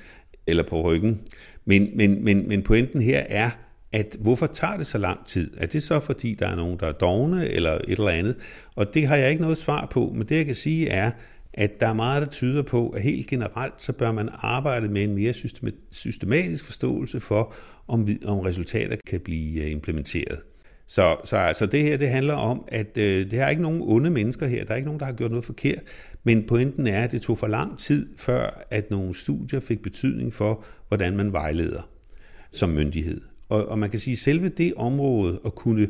eller 0.47 0.63
på 0.63 0.83
ryggen. 0.83 1.21
Men, 1.65 1.91
men, 1.95 2.25
men, 2.25 2.49
men 2.49 2.63
pointen 2.63 3.03
her 3.03 3.19
er, 3.29 3.51
at 3.93 4.17
hvorfor 4.21 4.47
tager 4.47 4.77
det 4.77 4.87
så 4.87 4.99
lang 4.99 5.27
tid? 5.27 5.51
Er 5.57 5.67
det 5.67 5.83
så 5.83 6.01
fordi, 6.01 6.35
der 6.35 6.49
er 6.49 6.55
nogen, 6.55 6.79
der 6.81 6.87
er 6.87 6.93
dogne 6.93 7.49
eller 7.49 7.73
et 7.73 7.83
eller 7.89 8.09
andet? 8.09 8.37
Og 8.75 8.95
det 8.95 9.07
har 9.07 9.17
jeg 9.17 9.31
ikke 9.31 9.43
noget 9.43 9.57
svar 9.57 9.87
på, 9.87 10.13
men 10.15 10.29
det 10.29 10.37
jeg 10.37 10.47
kan 10.47 10.55
sige 10.55 10.89
er, 10.89 11.11
at 11.53 11.81
der 11.81 11.89
er 11.89 11.93
meget, 11.93 12.23
der 12.23 12.29
tyder 12.29 12.63
på, 12.63 12.89
at 12.89 13.03
helt 13.03 13.27
generelt, 13.27 13.83
så 13.83 13.93
bør 13.93 14.13
man 14.13 14.29
arbejde 14.33 14.89
med 14.89 15.05
en 15.05 15.15
mere 15.15 15.33
systematisk 15.91 16.65
forståelse 16.65 17.21
for, 17.21 17.55
om, 17.89 18.09
om 18.25 18.39
resultater 18.39 18.97
kan 19.07 19.21
blive 19.21 19.63
øh, 19.63 19.71
implementeret. 19.71 20.39
Så, 20.87 21.17
så 21.25 21.37
altså 21.37 21.67
det 21.67 21.83
her, 21.83 21.97
det 21.97 22.09
handler 22.09 22.35
om, 22.35 22.65
at 22.69 22.99
øh, 22.99 23.31
det 23.31 23.39
er 23.39 23.49
ikke 23.49 23.63
nogen 23.63 23.81
onde 23.83 24.11
mennesker 24.11 24.47
her. 24.47 24.65
Der 24.65 24.73
er 24.73 24.77
ikke 24.77 24.87
nogen, 24.87 25.01
der 25.01 25.07
har 25.07 25.13
gjort 25.13 25.31
noget 25.31 25.45
forkert. 25.45 25.83
Men 26.25 26.47
pointen 26.47 26.87
er, 26.87 27.05
at 27.05 27.13
det 27.13 27.23
tog 27.23 27.39
for 27.39 27.47
lang 27.47 27.79
tid, 27.79 28.09
før 28.17 28.65
at 28.71 28.91
nogle 28.91 29.15
studier 29.15 29.61
fik 29.61 29.83
betydning 29.83 30.35
for, 30.35 30.65
hvordan 30.89 31.17
man 31.17 31.33
vejleder 31.33 31.89
som 32.51 32.69
myndighed. 32.69 33.21
Og, 33.49 33.69
og 33.69 33.79
man 33.79 33.91
kan 33.91 34.01
sige, 34.01 34.13
at 34.13 34.19
selve 34.19 34.49
det 34.49 34.75
område 34.77 35.41
at 35.47 35.55
kunne 35.55 35.89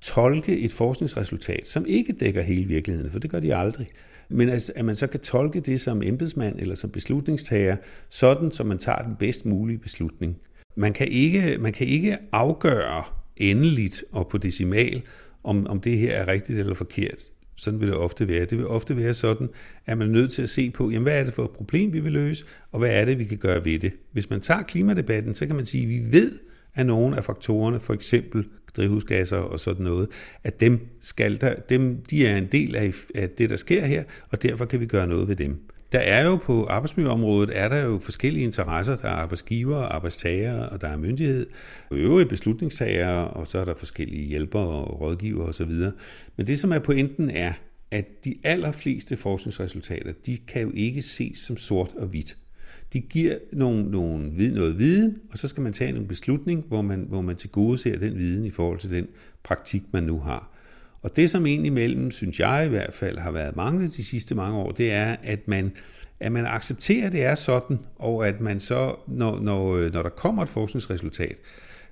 tolke 0.00 0.58
et 0.58 0.72
forskningsresultat, 0.72 1.68
som 1.68 1.84
ikke 1.86 2.12
dækker 2.12 2.42
hele 2.42 2.64
virkeligheden, 2.64 3.10
for 3.10 3.18
det 3.18 3.30
gør 3.30 3.40
de 3.40 3.54
aldrig, 3.54 3.88
men 4.28 4.48
altså, 4.48 4.72
at 4.76 4.84
man 4.84 4.94
så 4.94 5.06
kan 5.06 5.20
tolke 5.20 5.60
det 5.60 5.80
som 5.80 6.02
embedsmand 6.02 6.58
eller 6.58 6.74
som 6.74 6.90
beslutningstager, 6.90 7.76
sådan 8.08 8.50
som 8.50 8.66
man 8.66 8.78
tager 8.78 9.02
den 9.02 9.16
bedst 9.18 9.46
mulige 9.46 9.78
beslutning. 9.78 10.36
Man 10.76 10.92
kan 10.92 11.08
ikke, 11.08 11.58
man 11.58 11.72
kan 11.72 11.86
ikke 11.86 12.18
afgøre 12.32 13.04
endeligt 13.38 14.04
og 14.12 14.28
på 14.28 14.38
decimal, 14.38 15.02
om, 15.44 15.66
om 15.66 15.80
det 15.80 15.98
her 15.98 16.12
er 16.12 16.28
rigtigt 16.28 16.58
eller 16.58 16.74
forkert. 16.74 17.22
Sådan 17.56 17.80
vil 17.80 17.88
det 17.88 17.96
ofte 17.96 18.28
være. 18.28 18.44
Det 18.44 18.58
vil 18.58 18.66
ofte 18.66 18.96
være 18.96 19.14
sådan, 19.14 19.48
at 19.86 19.98
man 19.98 20.08
er 20.08 20.12
nødt 20.12 20.32
til 20.32 20.42
at 20.42 20.48
se 20.48 20.70
på, 20.70 20.90
jamen, 20.90 21.02
hvad 21.02 21.20
er 21.20 21.24
det 21.24 21.34
for 21.34 21.44
et 21.44 21.50
problem, 21.50 21.92
vi 21.92 22.00
vil 22.00 22.12
løse, 22.12 22.44
og 22.72 22.78
hvad 22.78 22.90
er 22.90 23.04
det, 23.04 23.18
vi 23.18 23.24
kan 23.24 23.38
gøre 23.38 23.64
ved 23.64 23.78
det. 23.78 23.92
Hvis 24.12 24.30
man 24.30 24.40
tager 24.40 24.62
klimadebatten, 24.62 25.34
så 25.34 25.46
kan 25.46 25.56
man 25.56 25.66
sige, 25.66 25.82
at 25.82 25.88
vi 25.88 26.12
ved, 26.12 26.38
at 26.74 26.86
nogle 26.86 27.16
af 27.16 27.24
faktorerne, 27.24 27.80
for 27.80 27.94
eksempel 27.94 28.44
drivhusgasser 28.76 29.36
og 29.36 29.60
sådan 29.60 29.84
noget, 29.84 30.08
at 30.44 30.60
dem 30.60 30.80
skal 31.00 31.40
der, 31.40 31.54
dem, 31.54 32.02
de 32.10 32.26
er 32.26 32.36
en 32.36 32.48
del 32.52 32.76
af, 32.76 32.94
af 33.14 33.30
det, 33.30 33.50
der 33.50 33.56
sker 33.56 33.86
her, 33.86 34.04
og 34.30 34.42
derfor 34.42 34.64
kan 34.64 34.80
vi 34.80 34.86
gøre 34.86 35.06
noget 35.06 35.28
ved 35.28 35.36
dem. 35.36 35.60
Der 35.92 35.98
er 35.98 36.26
jo 36.26 36.36
på 36.36 36.66
arbejdsmiljøområdet, 36.66 37.58
er 37.58 37.68
der 37.68 37.82
jo 37.84 37.98
forskellige 37.98 38.44
interesser. 38.44 38.96
Der 38.96 39.08
er 39.08 39.12
arbejdsgiver, 39.12 39.76
arbejdstagere, 39.76 40.68
og 40.68 40.80
der 40.80 40.88
er 40.88 40.96
myndighed, 40.96 41.46
og 41.90 41.96
øvrige 41.96 42.28
beslutningstagere, 42.28 43.28
og 43.28 43.46
så 43.46 43.58
er 43.58 43.64
der 43.64 43.74
forskellige 43.74 44.26
hjælpere 44.26 44.68
og 44.68 45.00
rådgiver 45.00 45.44
osv. 45.44 45.70
Men 46.36 46.46
det, 46.46 46.58
som 46.58 46.72
er 46.72 46.78
pointen, 46.78 47.30
er, 47.30 47.52
at 47.90 48.24
de 48.24 48.34
allerfleste 48.44 49.16
forskningsresultater, 49.16 50.12
de 50.26 50.36
kan 50.36 50.62
jo 50.62 50.70
ikke 50.74 51.02
ses 51.02 51.38
som 51.38 51.56
sort 51.56 51.94
og 51.96 52.06
hvidt. 52.06 52.36
De 52.92 53.00
giver 53.00 53.38
nogle, 53.52 53.90
nogle, 53.90 54.48
noget 54.54 54.78
viden, 54.78 55.18
og 55.32 55.38
så 55.38 55.48
skal 55.48 55.62
man 55.62 55.72
tage 55.72 55.96
en 55.96 56.06
beslutning, 56.06 56.64
hvor 56.68 56.82
man, 56.82 57.06
hvor 57.08 57.20
man 57.20 57.36
til 57.36 57.50
gode 57.50 57.78
ser 57.78 57.98
den 57.98 58.18
viden 58.18 58.44
i 58.44 58.50
forhold 58.50 58.78
til 58.78 58.90
den 58.90 59.06
praktik, 59.42 59.82
man 59.92 60.02
nu 60.02 60.18
har. 60.18 60.57
Og 61.02 61.16
det, 61.16 61.30
som 61.30 61.46
egentlig 61.46 61.72
mellem, 61.72 62.10
synes 62.10 62.40
jeg 62.40 62.66
i 62.66 62.68
hvert 62.68 62.94
fald, 62.94 63.18
har 63.18 63.30
været 63.30 63.56
manglet 63.56 63.96
de 63.96 64.04
sidste 64.04 64.34
mange 64.34 64.58
år, 64.58 64.70
det 64.70 64.92
er, 64.92 65.16
at 65.22 65.48
man, 65.48 65.72
at 66.20 66.32
man 66.32 66.46
accepterer, 66.46 67.06
at 67.06 67.12
det 67.12 67.24
er 67.24 67.34
sådan, 67.34 67.78
og 67.96 68.28
at 68.28 68.40
man 68.40 68.60
så, 68.60 68.94
når, 69.06 69.40
når, 69.40 69.76
øh, 69.76 69.92
når 69.92 70.02
der 70.02 70.10
kommer 70.10 70.42
et 70.42 70.48
forskningsresultat, 70.48 71.36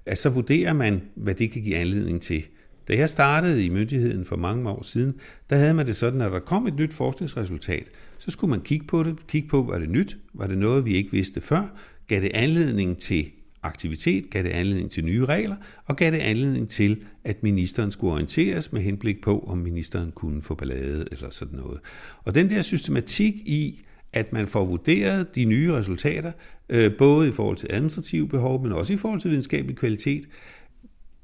at 0.06 0.18
så 0.18 0.28
vurderer 0.28 0.72
man, 0.72 1.02
hvad 1.14 1.34
det 1.34 1.50
kan 1.50 1.62
give 1.62 1.76
anledning 1.76 2.22
til. 2.22 2.44
Da 2.88 2.96
jeg 2.96 3.10
startede 3.10 3.64
i 3.64 3.68
myndigheden 3.68 4.24
for 4.24 4.36
mange 4.36 4.70
år 4.70 4.82
siden, 4.82 5.14
der 5.50 5.56
havde 5.56 5.74
man 5.74 5.86
det 5.86 5.96
sådan, 5.96 6.20
at 6.20 6.32
der 6.32 6.38
kom 6.38 6.66
et 6.66 6.74
nyt 6.74 6.94
forskningsresultat, 6.94 7.84
så 8.18 8.30
skulle 8.30 8.50
man 8.50 8.60
kigge 8.60 8.86
på 8.86 9.02
det, 9.02 9.26
kigge 9.26 9.48
på, 9.48 9.62
var 9.62 9.78
det 9.78 9.90
nyt, 9.90 10.16
var 10.34 10.46
det 10.46 10.58
noget, 10.58 10.84
vi 10.84 10.94
ikke 10.94 11.12
vidste 11.12 11.40
før, 11.40 11.76
gav 12.06 12.20
det 12.20 12.30
anledning 12.34 12.98
til 12.98 13.26
aktivitet, 13.66 14.30
gav 14.30 14.42
det 14.42 14.48
anledning 14.48 14.90
til 14.90 15.04
nye 15.04 15.24
regler, 15.24 15.56
og 15.84 15.96
gav 15.96 16.10
det 16.10 16.18
anledning 16.18 16.68
til, 16.68 17.04
at 17.24 17.42
ministeren 17.42 17.90
skulle 17.90 18.12
orienteres 18.12 18.72
med 18.72 18.82
henblik 18.82 19.22
på, 19.22 19.44
om 19.48 19.58
ministeren 19.58 20.12
kunne 20.12 20.42
få 20.42 20.54
ballade 20.54 21.06
eller 21.12 21.30
sådan 21.30 21.58
noget. 21.58 21.80
Og 22.24 22.34
den 22.34 22.50
der 22.50 22.62
systematik 22.62 23.34
i, 23.34 23.80
at 24.12 24.32
man 24.32 24.46
får 24.46 24.64
vurderet 24.64 25.34
de 25.34 25.44
nye 25.44 25.72
resultater, 25.72 26.32
øh, 26.68 26.96
både 26.98 27.28
i 27.28 27.32
forhold 27.32 27.56
til 27.56 27.68
administrative 27.72 28.28
behov, 28.28 28.62
men 28.62 28.72
også 28.72 28.92
i 28.92 28.96
forhold 28.96 29.20
til 29.20 29.30
videnskabelig 29.30 29.76
kvalitet. 29.76 30.24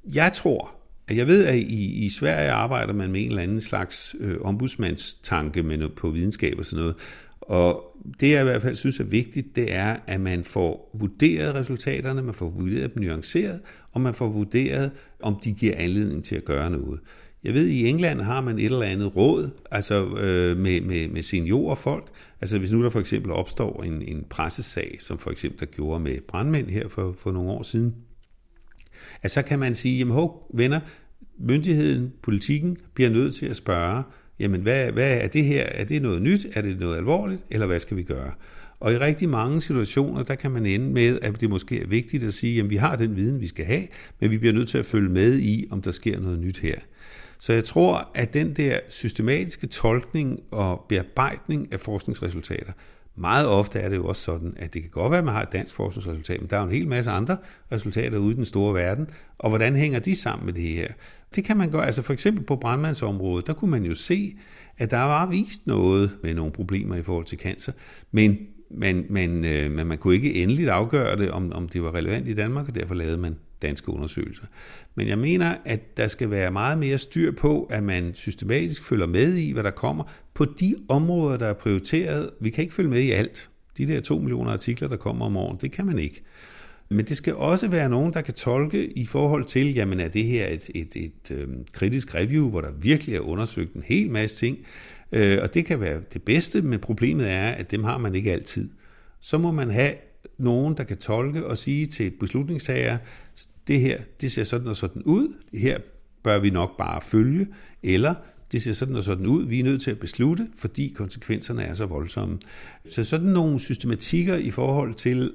Jeg 0.04 0.32
tror, 0.32 0.74
at 1.08 1.16
jeg 1.16 1.26
ved, 1.26 1.46
at 1.46 1.56
i, 1.56 2.04
i 2.04 2.10
Sverige 2.10 2.50
arbejder 2.50 2.92
man 2.92 3.12
med 3.12 3.20
en 3.20 3.28
eller 3.28 3.42
anden 3.42 3.60
slags 3.60 4.16
øh, 4.20 4.36
ombudsmandstanke 4.40 5.62
med 5.62 5.76
noget, 5.76 5.94
på 5.94 6.10
videnskab 6.10 6.58
og 6.58 6.66
sådan 6.66 6.80
noget, 6.80 6.94
og 7.42 7.96
det 8.20 8.30
jeg 8.30 8.40
i 8.40 8.44
hvert 8.44 8.62
fald 8.62 8.76
synes 8.76 9.00
er 9.00 9.04
vigtigt, 9.04 9.56
det 9.56 9.72
er, 9.72 9.96
at 10.06 10.20
man 10.20 10.44
får 10.44 10.90
vurderet 10.94 11.54
resultaterne, 11.54 12.22
man 12.22 12.34
får 12.34 12.50
vurderet 12.50 12.94
dem 12.94 13.02
nuanceret, 13.02 13.60
og 13.92 14.00
man 14.00 14.14
får 14.14 14.28
vurderet, 14.28 14.90
om 15.22 15.40
de 15.44 15.52
giver 15.52 15.74
anledning 15.76 16.24
til 16.24 16.36
at 16.36 16.44
gøre 16.44 16.70
noget. 16.70 17.00
Jeg 17.44 17.54
ved, 17.54 17.64
at 17.64 17.72
i 17.72 17.88
England 17.88 18.20
har 18.20 18.40
man 18.40 18.58
et 18.58 18.64
eller 18.64 18.82
andet 18.82 19.16
råd, 19.16 19.50
altså 19.70 20.04
øh, 20.04 20.56
med, 20.56 20.80
med, 20.80 21.08
med 21.08 21.22
seniorfolk. 21.22 22.06
Altså 22.40 22.58
hvis 22.58 22.72
nu 22.72 22.82
der 22.82 22.90
for 22.90 23.00
eksempel 23.00 23.32
opstår 23.32 23.82
en, 23.82 24.02
en 24.02 24.24
pressesag, 24.30 24.96
som 25.00 25.18
for 25.18 25.30
eksempel 25.30 25.60
der 25.60 25.66
gjorde 25.66 26.00
med 26.00 26.18
brandmænd 26.28 26.68
her 26.68 26.88
for, 26.88 27.14
for 27.18 27.32
nogle 27.32 27.50
år 27.50 27.62
siden, 27.62 27.94
at 29.22 29.30
så 29.30 29.42
kan 29.42 29.58
man 29.58 29.74
sige, 29.74 29.98
jamen 29.98 30.14
hov, 30.14 30.50
venner, 30.54 30.80
myndigheden, 31.38 32.12
politikken 32.22 32.76
bliver 32.94 33.10
nødt 33.10 33.34
til 33.34 33.46
at 33.46 33.56
spørge, 33.56 34.02
jamen 34.42 34.60
hvad, 34.60 34.92
hvad 34.92 35.12
er 35.12 35.26
det 35.26 35.44
her? 35.44 35.62
Er 35.62 35.84
det 35.84 36.02
noget 36.02 36.22
nyt? 36.22 36.46
Er 36.54 36.62
det 36.62 36.80
noget 36.80 36.96
alvorligt? 36.96 37.40
Eller 37.50 37.66
hvad 37.66 37.80
skal 37.80 37.96
vi 37.96 38.02
gøre? 38.02 38.32
Og 38.80 38.92
i 38.92 38.96
rigtig 38.96 39.28
mange 39.28 39.62
situationer, 39.62 40.22
der 40.22 40.34
kan 40.34 40.50
man 40.50 40.66
ende 40.66 40.92
med, 40.92 41.18
at 41.22 41.40
det 41.40 41.50
måske 41.50 41.82
er 41.82 41.86
vigtigt 41.86 42.24
at 42.24 42.34
sige, 42.34 42.60
at 42.60 42.70
vi 42.70 42.76
har 42.76 42.96
den 42.96 43.16
viden, 43.16 43.40
vi 43.40 43.46
skal 43.46 43.64
have, 43.64 43.86
men 44.20 44.30
vi 44.30 44.38
bliver 44.38 44.52
nødt 44.52 44.68
til 44.68 44.78
at 44.78 44.86
følge 44.86 45.08
med 45.08 45.38
i, 45.38 45.66
om 45.70 45.82
der 45.82 45.90
sker 45.90 46.20
noget 46.20 46.38
nyt 46.38 46.58
her. 46.58 46.74
Så 47.38 47.52
jeg 47.52 47.64
tror, 47.64 48.10
at 48.14 48.34
den 48.34 48.52
der 48.52 48.78
systematiske 48.88 49.66
tolkning 49.66 50.40
og 50.50 50.84
bearbejdning 50.88 51.72
af 51.72 51.80
forskningsresultater, 51.80 52.72
meget 53.16 53.46
ofte 53.46 53.78
er 53.78 53.88
det 53.88 53.96
jo 53.96 54.06
også 54.06 54.22
sådan, 54.22 54.54
at 54.56 54.74
det 54.74 54.82
kan 54.82 54.90
godt 54.90 55.10
være, 55.10 55.18
at 55.18 55.24
man 55.24 55.34
har 55.34 55.42
et 55.42 55.52
dansk 55.52 55.74
forskningsresultat, 55.74 56.40
men 56.40 56.50
der 56.50 56.56
er 56.56 56.60
jo 56.60 56.66
en 56.66 56.74
hel 56.74 56.88
masse 56.88 57.10
andre 57.10 57.36
resultater 57.72 58.18
ude 58.18 58.32
i 58.32 58.36
den 58.36 58.44
store 58.44 58.74
verden, 58.74 59.10
og 59.38 59.48
hvordan 59.48 59.76
hænger 59.76 59.98
de 59.98 60.14
sammen 60.14 60.46
med 60.46 60.52
det 60.52 60.68
her? 60.68 60.88
Det 61.34 61.44
kan 61.44 61.56
man 61.56 61.70
gøre, 61.70 61.86
altså 61.86 62.02
for 62.02 62.12
eksempel 62.12 62.44
på 62.44 62.56
brandmandsområdet, 62.56 63.46
der 63.46 63.52
kunne 63.52 63.70
man 63.70 63.84
jo 63.84 63.94
se, 63.94 64.36
at 64.78 64.90
der 64.90 65.02
var 65.02 65.26
vist 65.26 65.66
noget 65.66 66.10
med 66.22 66.34
nogle 66.34 66.52
problemer 66.52 66.96
i 66.96 67.02
forhold 67.02 67.24
til 67.24 67.38
cancer, 67.38 67.72
men 68.10 68.38
men, 68.74 69.06
men, 69.10 69.44
øh, 69.44 69.72
men 69.72 69.86
man 69.86 69.98
kunne 69.98 70.14
ikke 70.14 70.34
endeligt 70.34 70.68
afgøre 70.68 71.16
det, 71.16 71.30
om, 71.30 71.52
om 71.52 71.68
det 71.68 71.82
var 71.82 71.94
relevant 71.94 72.28
i 72.28 72.34
Danmark, 72.34 72.68
og 72.68 72.74
derfor 72.74 72.94
lavede 72.94 73.18
man 73.18 73.36
danske 73.62 73.92
undersøgelser. 73.92 74.44
Men 74.94 75.08
jeg 75.08 75.18
mener, 75.18 75.54
at 75.64 75.96
der 75.96 76.08
skal 76.08 76.30
være 76.30 76.50
meget 76.50 76.78
mere 76.78 76.98
styr 76.98 77.32
på, 77.32 77.62
at 77.70 77.82
man 77.82 78.14
systematisk 78.14 78.84
følger 78.84 79.06
med 79.06 79.34
i, 79.34 79.52
hvad 79.52 79.62
der 79.62 79.70
kommer 79.70 80.04
på 80.34 80.44
de 80.44 80.76
områder, 80.88 81.36
der 81.36 81.46
er 81.46 81.52
prioriteret. 81.52 82.30
Vi 82.40 82.50
kan 82.50 82.62
ikke 82.62 82.74
følge 82.74 82.90
med 82.90 83.00
i 83.00 83.10
alt. 83.10 83.48
De 83.78 83.86
der 83.86 84.00
to 84.00 84.18
millioner 84.18 84.50
artikler, 84.50 84.88
der 84.88 84.96
kommer 84.96 85.26
om 85.26 85.36
året, 85.36 85.62
det 85.62 85.72
kan 85.72 85.86
man 85.86 85.98
ikke. 85.98 86.22
Men 86.88 87.04
det 87.04 87.16
skal 87.16 87.34
også 87.34 87.68
være 87.68 87.88
nogen, 87.88 88.14
der 88.14 88.20
kan 88.20 88.34
tolke 88.34 88.98
i 88.98 89.06
forhold 89.06 89.44
til, 89.44 89.74
jamen 89.74 90.00
er 90.00 90.08
det 90.08 90.24
her 90.24 90.46
et, 90.46 90.70
et, 90.74 90.96
et, 90.96 91.12
et 91.30 91.36
øhm, 91.36 91.64
kritisk 91.72 92.14
review, 92.14 92.50
hvor 92.50 92.60
der 92.60 92.72
virkelig 92.72 93.14
er 93.14 93.20
undersøgt 93.20 93.74
en 93.74 93.82
hel 93.86 94.10
masse 94.10 94.36
ting, 94.36 94.58
øh, 95.12 95.38
og 95.42 95.54
det 95.54 95.64
kan 95.64 95.80
være 95.80 96.00
det 96.12 96.22
bedste, 96.22 96.62
men 96.62 96.78
problemet 96.78 97.30
er, 97.30 97.50
at 97.50 97.70
dem 97.70 97.84
har 97.84 97.98
man 97.98 98.14
ikke 98.14 98.32
altid. 98.32 98.70
Så 99.20 99.38
må 99.38 99.50
man 99.50 99.70
have 99.70 99.92
nogen, 100.38 100.76
der 100.76 100.84
kan 100.84 100.96
tolke 100.96 101.46
og 101.46 101.58
sige 101.58 101.86
til 101.86 102.10
beslutningstager, 102.10 102.98
det 103.68 103.80
her, 103.80 103.98
det 104.20 104.32
ser 104.32 104.44
sådan 104.44 104.66
og 104.66 104.76
sådan 104.76 105.02
ud, 105.02 105.34
her 105.54 105.78
bør 106.22 106.38
vi 106.38 106.50
nok 106.50 106.76
bare 106.78 107.00
følge, 107.02 107.46
eller 107.82 108.14
det 108.52 108.62
ser 108.62 108.72
sådan 108.72 108.96
og 108.96 109.04
sådan 109.04 109.26
ud, 109.26 109.46
vi 109.46 109.60
er 109.60 109.64
nødt 109.64 109.82
til 109.82 109.90
at 109.90 109.98
beslutte, 109.98 110.48
fordi 110.54 110.92
konsekvenserne 110.96 111.62
er 111.62 111.74
så 111.74 111.86
voldsomme. 111.86 112.38
Så 112.90 113.04
sådan 113.04 113.28
nogle 113.28 113.60
systematikker 113.60 114.36
i 114.36 114.50
forhold 114.50 114.94
til, 114.94 115.32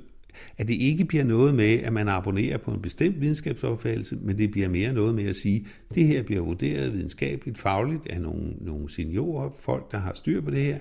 at 0.57 0.67
det 0.67 0.73
ikke 0.73 1.05
bliver 1.05 1.23
noget 1.23 1.55
med, 1.55 1.73
at 1.79 1.93
man 1.93 2.07
abonnerer 2.07 2.57
på 2.57 2.71
en 2.71 2.81
bestemt 2.81 3.21
videnskabsopfattelse, 3.21 4.15
men 4.15 4.37
det 4.37 4.51
bliver 4.51 4.67
mere 4.67 4.93
noget 4.93 5.15
med 5.15 5.27
at 5.27 5.35
sige, 5.35 5.67
at 5.89 5.95
det 5.95 6.07
her 6.07 6.23
bliver 6.23 6.41
vurderet 6.41 6.93
videnskabeligt, 6.93 7.57
fagligt 7.57 8.07
af 8.09 8.21
nogle, 8.21 8.53
nogle 8.61 8.89
seniorer, 8.89 9.49
folk, 9.59 9.91
der 9.91 9.97
har 9.97 10.13
styr 10.15 10.41
på 10.41 10.51
det 10.51 10.63
her, 10.63 10.79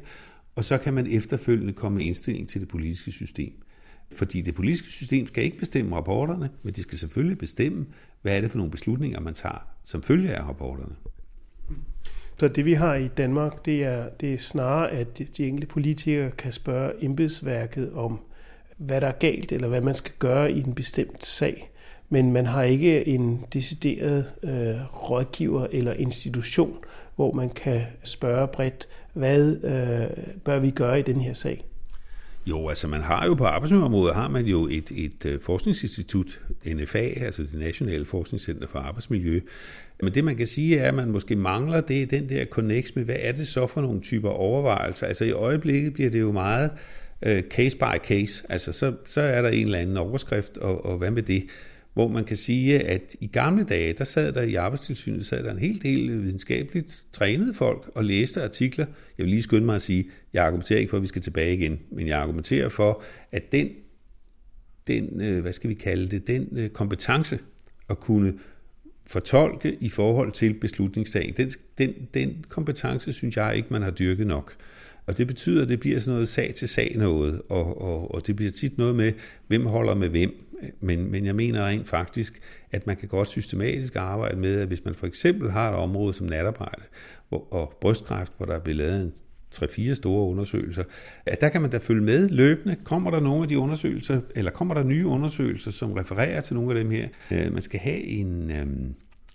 og 0.57 0.65
så 0.65 0.79
kan 0.79 0.95
man 0.95 1.07
efterfølgende 1.07 1.73
komme 1.73 1.99
med 1.99 2.07
indstilling 2.07 2.49
til 2.49 2.61
det 2.61 2.69
politiske 2.69 3.13
system. 3.13 3.53
Fordi 4.13 4.41
det 4.41 4.55
politiske 4.55 4.89
system 4.89 5.27
skal 5.27 5.45
ikke 5.45 5.59
bestemme 5.59 5.97
rapporterne, 5.97 6.51
men 6.63 6.75
de 6.75 6.83
skal 6.83 6.99
selvfølgelig 6.99 7.39
bestemme, 7.39 7.87
hvad 8.23 8.37
er 8.37 8.41
det 8.41 8.51
for 8.51 8.59
nogle 8.59 8.71
beslutninger, 8.71 9.21
man 9.21 9.35
tager 9.35 9.67
som 9.85 10.03
følge 10.03 10.35
af 10.35 10.49
rapporterne. 10.49 10.95
Så 12.39 12.49
det 12.49 12.65
vi 12.65 12.73
har 12.73 12.95
i 12.95 13.09
Danmark, 13.09 13.65
det 13.65 13.85
er, 13.85 14.09
det 14.09 14.35
er 14.35 14.39
snarere, 14.39 14.91
at 14.91 15.19
de 15.19 15.47
enkelte 15.47 15.67
politikere 15.67 16.31
kan 16.31 16.53
spørge 16.53 17.05
embedsværket 17.05 17.93
om, 17.93 18.21
hvad 18.77 19.01
der 19.01 19.07
er 19.07 19.13
galt, 19.13 19.53
eller 19.53 19.69
hvad 19.69 19.81
man 19.81 19.95
skal 19.95 20.13
gøre 20.19 20.53
i 20.53 20.59
en 20.59 20.75
bestemt 20.75 21.25
sag. 21.25 21.71
Men 22.09 22.33
man 22.33 22.47
har 22.47 22.63
ikke 22.63 23.09
en 23.09 23.45
decideret 23.53 24.25
øh, 24.43 25.11
rådgiver 25.11 25.67
eller 25.73 25.93
institution, 25.93 26.77
hvor 27.17 27.33
man 27.33 27.51
kan 27.51 27.81
spørge 28.03 28.49
bredt, 28.49 28.89
hvad 29.13 29.65
øh, 29.65 30.25
bør 30.45 30.59
vi 30.59 30.71
gøre 30.71 30.99
i 30.99 31.03
den 31.03 31.21
her 31.21 31.33
sag? 31.33 31.65
Jo, 32.47 32.69
altså 32.69 32.89
man 32.89 33.01
har 33.01 33.27
jo 33.27 33.35
på 33.35 33.45
arbejdsmiljøområdet, 33.45 34.15
har 34.15 34.29
man 34.29 34.47
jo 34.47 34.69
et, 34.69 34.91
et 34.91 35.27
øh, 35.27 35.41
forskningsinstitut, 35.41 36.41
NFA, 36.67 36.99
altså 36.99 37.43
det 37.43 37.55
Nationale 37.55 38.05
Forskningscenter 38.05 38.69
for 38.69 38.79
Arbejdsmiljø. 38.79 39.41
Men 40.03 40.15
det 40.15 40.25
man 40.25 40.37
kan 40.37 40.47
sige 40.47 40.79
er, 40.79 40.89
at 40.89 40.95
man 40.95 41.11
måske 41.11 41.37
mangler, 41.37 41.81
det 41.81 42.03
er 42.03 42.07
den 42.07 42.29
der 42.29 42.45
connect 42.45 42.97
med, 42.97 43.05
hvad 43.05 43.17
er 43.19 43.33
det 43.33 43.49
så 43.49 43.67
for 43.67 43.81
nogle 43.81 44.01
typer 44.01 44.29
overvejelser? 44.29 45.07
Altså 45.07 45.25
i 45.25 45.31
øjeblikket 45.31 45.95
bliver 45.95 46.11
det 46.11 46.21
jo 46.21 46.33
meget 46.33 46.71
øh, 47.23 47.43
case 47.43 47.77
by 47.77 47.99
case, 48.05 48.45
altså 48.49 48.73
så, 48.73 48.93
så 49.07 49.21
er 49.21 49.43
der 49.43 49.49
en 49.49 49.65
eller 49.65 49.79
anden 49.79 49.97
overskrift, 49.97 50.57
og, 50.57 50.85
og 50.85 50.99
hvad 50.99 51.11
med 51.11 51.23
det? 51.23 51.47
Hvor 51.97 52.09
man 52.09 52.25
kan 52.25 52.37
sige, 52.37 52.81
at 52.81 53.17
i 53.21 53.27
gamle 53.27 53.65
dage, 53.65 53.93
der 53.93 54.05
sad 54.05 54.33
der 54.33 54.43
i 54.43 54.55
arbejdstilsynet, 54.55 55.27
sad 55.27 55.45
der 55.45 55.51
en 55.51 55.59
hel 55.59 55.83
del 55.83 56.23
videnskabeligt 56.23 57.07
trænede 57.13 57.55
folk 57.55 57.91
og 57.95 58.05
læste 58.05 58.45
artikler. 58.45 58.87
Jeg 59.19 59.25
vil 59.25 59.31
lige 59.31 59.43
skynde 59.43 59.67
mig 59.67 59.75
at 59.75 59.83
sige, 59.83 60.11
jeg 60.33 60.45
argumenterer 60.45 60.79
ikke 60.79 60.91
for, 60.91 60.97
at 60.97 61.03
vi 61.03 61.07
skal 61.07 61.23
tilbage 61.23 61.57
igen, 61.57 61.79
men 61.91 62.07
jeg 62.07 62.19
argumenterer 62.19 62.69
for, 62.69 63.03
at 63.33 63.53
den, 63.53 63.69
den 64.87 65.21
øh, 65.21 65.43
hvad 65.43 65.53
skal 65.53 65.71
vi 65.71 65.75
kalde 65.75 66.09
det, 66.09 66.27
den 66.27 66.49
øh, 66.53 66.71
kompetence 66.71 67.39
at 67.89 68.01
kunne 68.01 68.35
fortolke 69.07 69.77
i 69.81 69.89
forhold 69.89 70.33
til 70.33 70.55
beslutningsdagen, 70.55 71.35
den, 71.37 71.51
den, 71.79 71.95
den 72.15 72.45
kompetence 72.49 73.13
synes 73.13 73.37
jeg 73.37 73.57
ikke, 73.57 73.69
man 73.71 73.83
har 73.83 73.91
dyrket 73.91 74.27
nok. 74.27 74.57
Og 75.07 75.19
det 75.19 75.27
betyder, 75.27 75.63
at 75.63 75.69
det 75.69 75.81
bliver 75.81 75.99
sådan 75.99 76.13
noget 76.13 76.29
sag 76.29 76.55
til 76.55 76.69
sag 76.69 76.93
noget, 76.97 77.43
og, 77.49 77.83
og, 77.83 78.15
og 78.15 78.27
det 78.27 78.37
bliver 78.37 78.53
tit 78.53 78.79
noget 78.79 78.97
med, 78.97 79.13
hvem 79.47 79.67
holder 79.67 79.95
med 79.95 80.09
hvem. 80.09 80.46
Men, 80.81 81.11
men 81.11 81.27
jeg 81.27 81.35
mener 81.35 81.67
rent 81.67 81.89
faktisk, 81.89 82.41
at 82.73 82.87
man 82.87 82.97
kan 82.97 83.09
godt 83.09 83.29
systematisk 83.29 83.97
arbejde 83.97 84.37
med, 84.37 84.61
at 84.61 84.67
hvis 84.67 84.85
man 84.85 84.95
for 84.95 85.07
eksempel 85.07 85.51
har 85.51 85.71
et 85.71 85.77
område 85.77 86.15
som 86.15 86.27
natarbejde 86.27 86.83
hvor, 87.29 87.53
og 87.53 87.77
brystkræft, 87.81 88.33
hvor 88.37 88.47
der 88.47 88.55
er 88.55 88.61
blevet 88.61 88.77
lavet 88.77 89.03
en 89.03 89.13
3-4 89.55 89.95
store 89.95 90.29
undersøgelser, 90.31 90.83
at 91.27 91.41
der 91.41 91.49
kan 91.49 91.63
man 91.63 91.71
da 91.71 91.79
følge 91.79 92.03
med 92.03 92.29
løbende. 92.29 92.77
Kommer 92.85 93.11
der 93.11 93.21
nogle 93.21 93.43
af 93.43 93.49
de 93.49 93.59
undersøgelser, 93.59 94.21
eller 94.35 94.51
kommer 94.51 94.75
der 94.75 94.83
nye 94.83 95.07
undersøgelser, 95.07 95.71
som 95.71 95.93
refererer 95.93 96.41
til 96.41 96.55
nogle 96.55 96.71
af 96.71 96.85
dem 96.85 96.91
her? 96.91 97.09
Øh, 97.31 97.53
man 97.53 97.63
skal 97.63 97.81
have 97.81 98.03
en, 98.03 98.51
øh, 98.51 98.67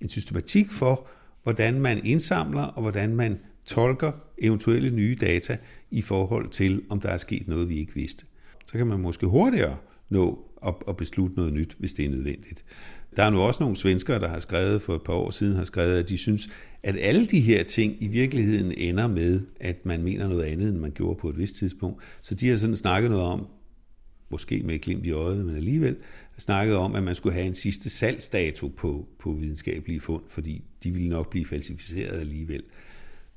en 0.02 0.10
systematik 0.10 0.72
for, 0.72 1.08
hvordan 1.44 1.82
man 1.82 2.06
indsamler 2.06 2.64
og 2.64 2.82
hvordan 2.82 3.16
man 3.16 3.40
tolker 3.66 4.12
eventuelle 4.38 4.90
nye 4.90 5.18
data 5.22 5.58
i 5.92 6.02
forhold 6.02 6.50
til, 6.50 6.82
om 6.90 7.02
der 7.02 7.10
er 7.10 7.18
sket 7.18 7.48
noget, 7.48 7.70
vi 7.70 7.80
ikke 7.80 7.96
vidste. 7.96 8.26
Så 8.66 8.78
kan 8.78 8.88
man 8.88 9.00
måske 9.00 9.28
hurtigere 9.28 9.78
nå 10.12 10.46
at, 10.68 10.74
at 10.88 10.98
beslutte 10.98 11.36
noget 11.36 11.54
nyt, 11.54 11.76
hvis 11.80 11.94
det 11.94 12.06
er 12.06 12.10
nødvendigt. 12.10 12.64
Der 13.16 13.24
er 13.24 13.30
nu 13.30 13.42
også 13.42 13.64
nogle 13.64 13.76
svenskere, 13.76 14.20
der 14.20 14.28
har 14.28 14.40
skrevet 14.40 14.82
for 14.82 14.96
et 14.96 15.04
par 15.04 15.14
år 15.14 15.30
siden, 15.30 15.56
har 15.56 15.64
skrevet, 15.64 15.98
at 15.98 16.10
de 16.10 16.18
synes, 16.18 16.50
at 16.84 16.96
alle 17.00 17.26
de 17.26 17.40
her 17.40 17.64
ting 17.64 18.04
i 18.04 18.08
virkeligheden 18.08 18.72
ender 18.78 19.08
med, 19.08 19.42
at 19.60 19.86
man 19.86 20.04
mener 20.04 20.28
noget 20.28 20.44
andet, 20.44 20.70
end 20.70 20.78
man 20.78 20.92
gjorde 20.92 21.20
på 21.20 21.30
et 21.30 21.38
vist 21.38 21.56
tidspunkt. 21.56 22.04
Så 22.22 22.36
de 22.36 22.50
har 22.50 22.58
sådan 22.58 22.76
snakket 22.76 23.12
noget 23.12 23.26
om, 23.26 23.48
måske 24.30 24.64
med 24.64 24.76
et 24.76 24.82
glimt 24.82 25.06
i 25.06 25.12
øjet, 25.12 25.46
men 25.46 25.56
alligevel, 25.56 25.96
snakket 26.38 26.76
om, 26.76 26.96
at 26.96 27.04
man 27.04 27.16
skulle 27.16 27.34
have 27.34 27.46
en 27.46 27.56
sidste 27.56 27.90
salgsdato 27.90 28.68
på, 28.68 29.08
på 29.20 29.32
videnskabelige 29.32 30.00
fund, 30.00 30.24
fordi 30.30 30.64
de 30.84 30.92
ville 30.92 31.10
nok 31.10 31.30
blive 31.30 31.46
falsificeret 31.46 32.20
alligevel. 32.20 32.64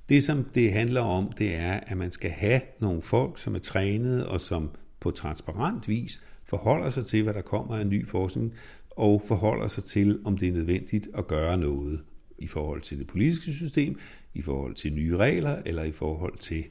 Det, 0.08 0.24
som 0.24 0.44
det 0.54 0.72
handler 0.72 1.00
om, 1.00 1.32
det 1.38 1.54
er, 1.54 1.80
at 1.86 1.96
man 1.96 2.10
skal 2.10 2.30
have 2.30 2.60
nogle 2.80 3.02
folk, 3.02 3.38
som 3.38 3.54
er 3.54 3.58
trænet 3.58 4.26
og 4.26 4.40
som 4.40 4.70
på 5.00 5.10
transparent 5.10 5.88
vis 5.88 6.20
forholder 6.58 6.90
sig 6.90 7.06
til, 7.06 7.22
hvad 7.22 7.34
der 7.34 7.40
kommer 7.40 7.76
af 7.76 7.86
ny 7.86 8.06
forskning, 8.06 8.54
og 8.90 9.22
forholder 9.28 9.68
sig 9.68 9.84
til, 9.84 10.18
om 10.24 10.38
det 10.38 10.48
er 10.48 10.52
nødvendigt 10.52 11.08
at 11.14 11.26
gøre 11.26 11.58
noget 11.58 12.00
i 12.38 12.46
forhold 12.46 12.80
til 12.80 12.98
det 12.98 13.06
politiske 13.06 13.52
system, 13.52 13.98
i 14.34 14.42
forhold 14.42 14.74
til 14.74 14.92
nye 14.92 15.16
regler, 15.16 15.56
eller 15.66 15.82
i 15.82 15.92
forhold 15.92 16.38
til... 16.38 16.64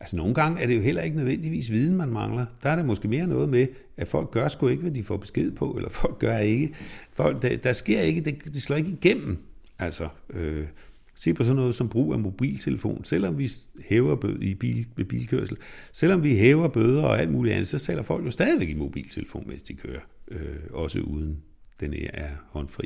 Altså 0.00 0.16
nogle 0.16 0.34
gange 0.34 0.62
er 0.62 0.66
det 0.66 0.76
jo 0.76 0.80
heller 0.80 1.02
ikke 1.02 1.16
nødvendigvis 1.16 1.70
viden, 1.70 1.96
man 1.96 2.08
mangler. 2.08 2.46
Der 2.62 2.70
er 2.70 2.76
det 2.76 2.84
måske 2.84 3.08
mere 3.08 3.26
noget 3.26 3.48
med, 3.48 3.66
at 3.96 4.08
folk 4.08 4.30
gør 4.30 4.48
sgu 4.48 4.68
ikke, 4.68 4.82
hvad 4.82 4.92
de 4.92 5.02
får 5.02 5.16
besked 5.16 5.50
på, 5.50 5.70
eller 5.70 5.90
folk 6.00 6.18
gør 6.18 6.38
ikke. 6.38 6.74
Folk, 7.12 7.42
der, 7.42 7.56
der 7.56 7.72
sker 7.72 8.00
ikke, 8.00 8.20
det, 8.20 8.44
det 8.44 8.62
slår 8.62 8.76
ikke 8.76 8.90
igennem. 8.90 9.38
Altså, 9.78 10.08
øh, 10.30 10.66
Se 11.14 11.34
på 11.34 11.44
sådan 11.44 11.56
noget 11.56 11.74
som 11.74 11.88
brug 11.88 12.12
af 12.12 12.18
mobiltelefon. 12.18 13.04
Selvom 13.04 13.38
vi 13.38 13.48
hæver 13.88 14.16
bøder 14.16 14.42
i 14.42 14.54
bil, 14.54 14.86
ved 14.96 15.04
bilkørsel, 15.04 15.56
selvom 15.92 16.22
vi 16.22 16.36
hæver 16.36 16.68
bøder 16.68 17.02
og 17.02 17.20
alt 17.20 17.30
muligt 17.30 17.54
andet, 17.54 17.68
så 17.68 17.78
taler 17.78 18.02
folk 18.02 18.24
jo 18.24 18.30
stadigvæk 18.30 18.68
i 18.68 18.74
mobiltelefon, 18.74 19.44
mens 19.46 19.62
de 19.62 19.74
kører. 19.74 20.00
Øh, 20.28 20.56
også 20.72 21.00
uden 21.00 21.42
den 21.80 21.94
er 22.12 22.28
håndfri. 22.50 22.84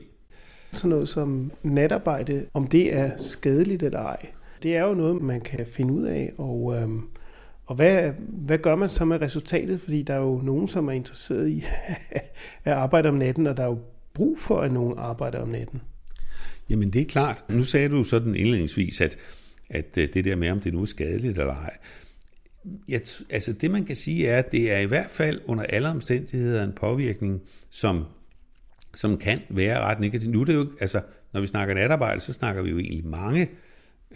Sådan 0.73 0.91
noget 0.91 1.09
som 1.09 1.53
natarbejde, 1.63 2.47
om 2.55 2.67
det 2.67 2.95
er 2.95 3.11
skadeligt 3.17 3.83
eller 3.83 4.01
ej, 4.01 4.27
det 4.63 4.77
er 4.77 4.85
jo 4.85 4.95
noget, 4.95 5.23
man 5.23 5.41
kan 5.41 5.67
finde 5.67 5.95
ud 5.95 6.03
af. 6.05 6.33
Og, 6.39 6.77
øhm, 6.77 7.03
og 7.67 7.77
hvad, 7.77 8.13
hvad 8.29 8.59
gør 8.59 8.77
man 8.77 8.89
så 8.89 9.05
med 9.05 9.21
resultatet? 9.21 9.81
Fordi 9.81 10.03
der 10.03 10.15
er 10.15 10.19
jo 10.19 10.41
nogen, 10.45 10.69
som 10.69 10.89
er 10.89 10.93
interesseret 10.93 11.49
i 11.49 11.65
at 12.65 12.73
arbejde 12.73 13.09
om 13.09 13.15
natten, 13.15 13.47
og 13.47 13.57
der 13.57 13.63
er 13.63 13.67
jo 13.67 13.79
brug 14.15 14.39
for, 14.39 14.61
at 14.61 14.73
nogen 14.73 14.99
arbejder 14.99 15.41
om 15.41 15.49
natten. 15.49 15.83
Jamen 16.71 16.91
det 16.91 17.01
er 17.01 17.07
klart. 17.07 17.45
Nu 17.49 17.65
sagde 17.65 17.89
du 17.89 18.05
sådan 18.05 18.35
indledningsvis, 18.35 19.01
at, 19.01 19.19
at 19.71 19.99
øh, 19.99 20.09
det 20.15 20.25
der 20.25 20.37
med, 20.37 20.51
om 20.51 20.61
det 20.61 20.73
nu 20.73 20.81
er 20.81 20.85
skadeligt 20.85 21.39
eller 21.39 21.55
ej. 21.55 21.77
Jeg, 22.89 23.01
altså 23.31 23.53
det 23.53 23.71
man 23.71 23.85
kan 23.85 23.97
sige 23.97 24.29
er, 24.29 24.39
at 24.39 24.53
det 24.53 24.73
er 24.73 24.79
i 24.79 24.85
hvert 24.85 25.11
fald 25.11 25.41
under 25.45 25.65
alle 25.65 25.89
omstændigheder 25.89 26.65
en 26.65 26.73
påvirkning, 26.73 27.43
som, 27.71 28.05
som 28.95 29.19
kan 29.19 29.41
være 29.49 29.81
ret 29.81 30.01
negativ. 30.01 30.31
Nu 30.31 30.41
er 30.41 30.45
det 30.45 30.55
jo, 30.55 30.71
altså 30.81 31.01
når 31.33 31.41
vi 31.41 31.47
snakker 31.47 31.75
natarbejde, 31.75 32.21
så 32.21 32.33
snakker 32.33 32.63
vi 32.63 32.71
jo 32.71 32.79
egentlig 32.79 33.07
mange 33.07 33.49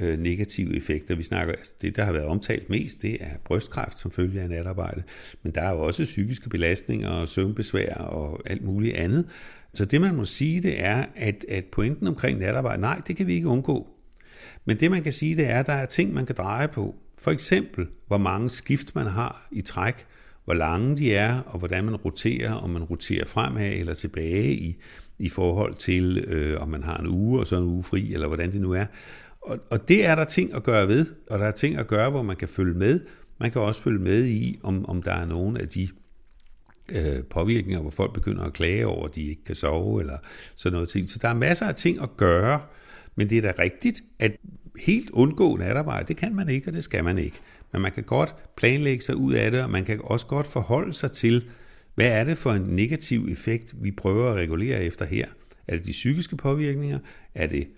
øh, 0.00 0.18
negative 0.18 0.76
effekter. 0.76 1.14
Vi 1.14 1.22
snakker, 1.22 1.52
altså 1.52 1.74
det 1.82 1.96
der 1.96 2.04
har 2.04 2.12
været 2.12 2.26
omtalt 2.26 2.70
mest, 2.70 3.02
det 3.02 3.16
er 3.20 3.30
brystkræft 3.44 3.98
som 3.98 4.10
følge 4.10 4.40
af 4.40 4.48
natarbejde, 4.48 5.02
men 5.42 5.54
der 5.54 5.60
er 5.60 5.70
jo 5.70 5.80
også 5.80 6.04
psykiske 6.04 6.48
belastninger 6.48 7.08
og 7.08 7.28
søvnbesvær 7.28 7.94
og 7.94 8.40
alt 8.46 8.64
muligt 8.64 8.96
andet, 8.96 9.26
så 9.74 9.84
det 9.84 10.00
man 10.00 10.14
må 10.14 10.24
sige, 10.24 10.62
det 10.62 10.84
er, 10.84 11.04
at, 11.16 11.44
at 11.48 11.64
pointen 11.64 12.06
omkring 12.06 12.38
natarbejde, 12.38 12.80
nej, 12.80 13.00
det 13.06 13.16
kan 13.16 13.26
vi 13.26 13.34
ikke 13.34 13.48
undgå. 13.48 13.88
Men 14.64 14.80
det 14.80 14.90
man 14.90 15.02
kan 15.02 15.12
sige, 15.12 15.36
det 15.36 15.50
er, 15.50 15.60
at 15.60 15.66
der 15.66 15.72
er 15.72 15.86
ting, 15.86 16.14
man 16.14 16.26
kan 16.26 16.36
dreje 16.38 16.68
på. 16.68 16.94
For 17.18 17.30
eksempel, 17.30 17.86
hvor 18.06 18.18
mange 18.18 18.50
skift 18.50 18.94
man 18.94 19.06
har 19.06 19.48
i 19.52 19.60
træk, 19.60 20.06
hvor 20.44 20.54
lange 20.54 20.96
de 20.96 21.14
er, 21.14 21.40
og 21.40 21.58
hvordan 21.58 21.84
man 21.84 21.96
roterer, 21.96 22.52
om 22.52 22.70
man 22.70 22.82
roterer 22.82 23.24
fremad 23.24 23.72
eller 23.72 23.94
tilbage 23.94 24.52
i, 24.52 24.76
i 25.18 25.28
forhold 25.28 25.74
til, 25.74 26.18
øh, 26.18 26.60
om 26.60 26.68
man 26.68 26.82
har 26.82 26.96
en 26.96 27.06
uge 27.06 27.40
og 27.40 27.46
så 27.46 27.56
en 27.56 27.64
uge 27.64 27.82
fri, 27.82 28.14
eller 28.14 28.26
hvordan 28.26 28.52
det 28.52 28.60
nu 28.60 28.72
er. 28.72 28.86
Og, 29.42 29.58
og 29.70 29.88
det 29.88 30.06
er 30.06 30.14
der 30.14 30.24
ting 30.24 30.54
at 30.54 30.62
gøre 30.62 30.88
ved, 30.88 31.06
og 31.30 31.38
der 31.38 31.46
er 31.46 31.50
ting 31.50 31.76
at 31.76 31.86
gøre, 31.86 32.10
hvor 32.10 32.22
man 32.22 32.36
kan 32.36 32.48
følge 32.48 32.74
med. 32.74 33.00
Man 33.38 33.50
kan 33.50 33.62
også 33.62 33.82
følge 33.82 33.98
med 33.98 34.24
i, 34.24 34.58
om, 34.62 34.86
om 34.86 35.02
der 35.02 35.12
er 35.12 35.26
nogen 35.26 35.56
af 35.56 35.68
de 35.68 35.88
øh, 36.92 37.24
påvirkninger, 37.30 37.80
hvor 37.80 37.90
folk 37.90 38.12
begynder 38.12 38.42
at 38.42 38.52
klage 38.52 38.86
over, 38.86 39.08
at 39.08 39.14
de 39.14 39.22
ikke 39.22 39.44
kan 39.44 39.54
sove, 39.54 40.00
eller 40.00 40.18
sådan 40.56 40.74
noget 40.74 40.88
ting. 40.88 41.10
Så 41.10 41.18
der 41.22 41.28
er 41.28 41.34
masser 41.34 41.66
af 41.66 41.74
ting 41.74 42.02
at 42.02 42.16
gøre, 42.16 42.60
men 43.16 43.30
det 43.30 43.38
er 43.38 43.52
da 43.52 43.62
rigtigt, 43.62 44.02
at 44.18 44.36
helt 44.80 45.10
undgå 45.10 45.56
natarbejde, 45.56 46.08
det 46.08 46.16
kan 46.16 46.34
man 46.34 46.48
ikke, 46.48 46.68
og 46.68 46.72
det 46.72 46.84
skal 46.84 47.04
man 47.04 47.18
ikke. 47.18 47.36
Men 47.72 47.82
man 47.82 47.92
kan 47.92 48.04
godt 48.04 48.34
planlægge 48.56 49.04
sig 49.04 49.16
ud 49.16 49.34
af 49.34 49.50
det, 49.50 49.62
og 49.62 49.70
man 49.70 49.84
kan 49.84 50.00
også 50.04 50.26
godt 50.26 50.46
forholde 50.46 50.92
sig 50.92 51.12
til, 51.12 51.44
hvad 51.94 52.06
er 52.06 52.24
det 52.24 52.38
for 52.38 52.52
en 52.52 52.62
negativ 52.62 53.28
effekt, 53.30 53.74
vi 53.82 53.90
prøver 53.90 54.30
at 54.30 54.36
regulere 54.36 54.84
efter 54.84 55.04
her? 55.04 55.26
Er 55.68 55.76
det 55.76 55.86
de 55.86 55.90
psykiske 55.90 56.36
påvirkninger? 56.36 56.98
Er 57.34 57.46
det 57.46 57.68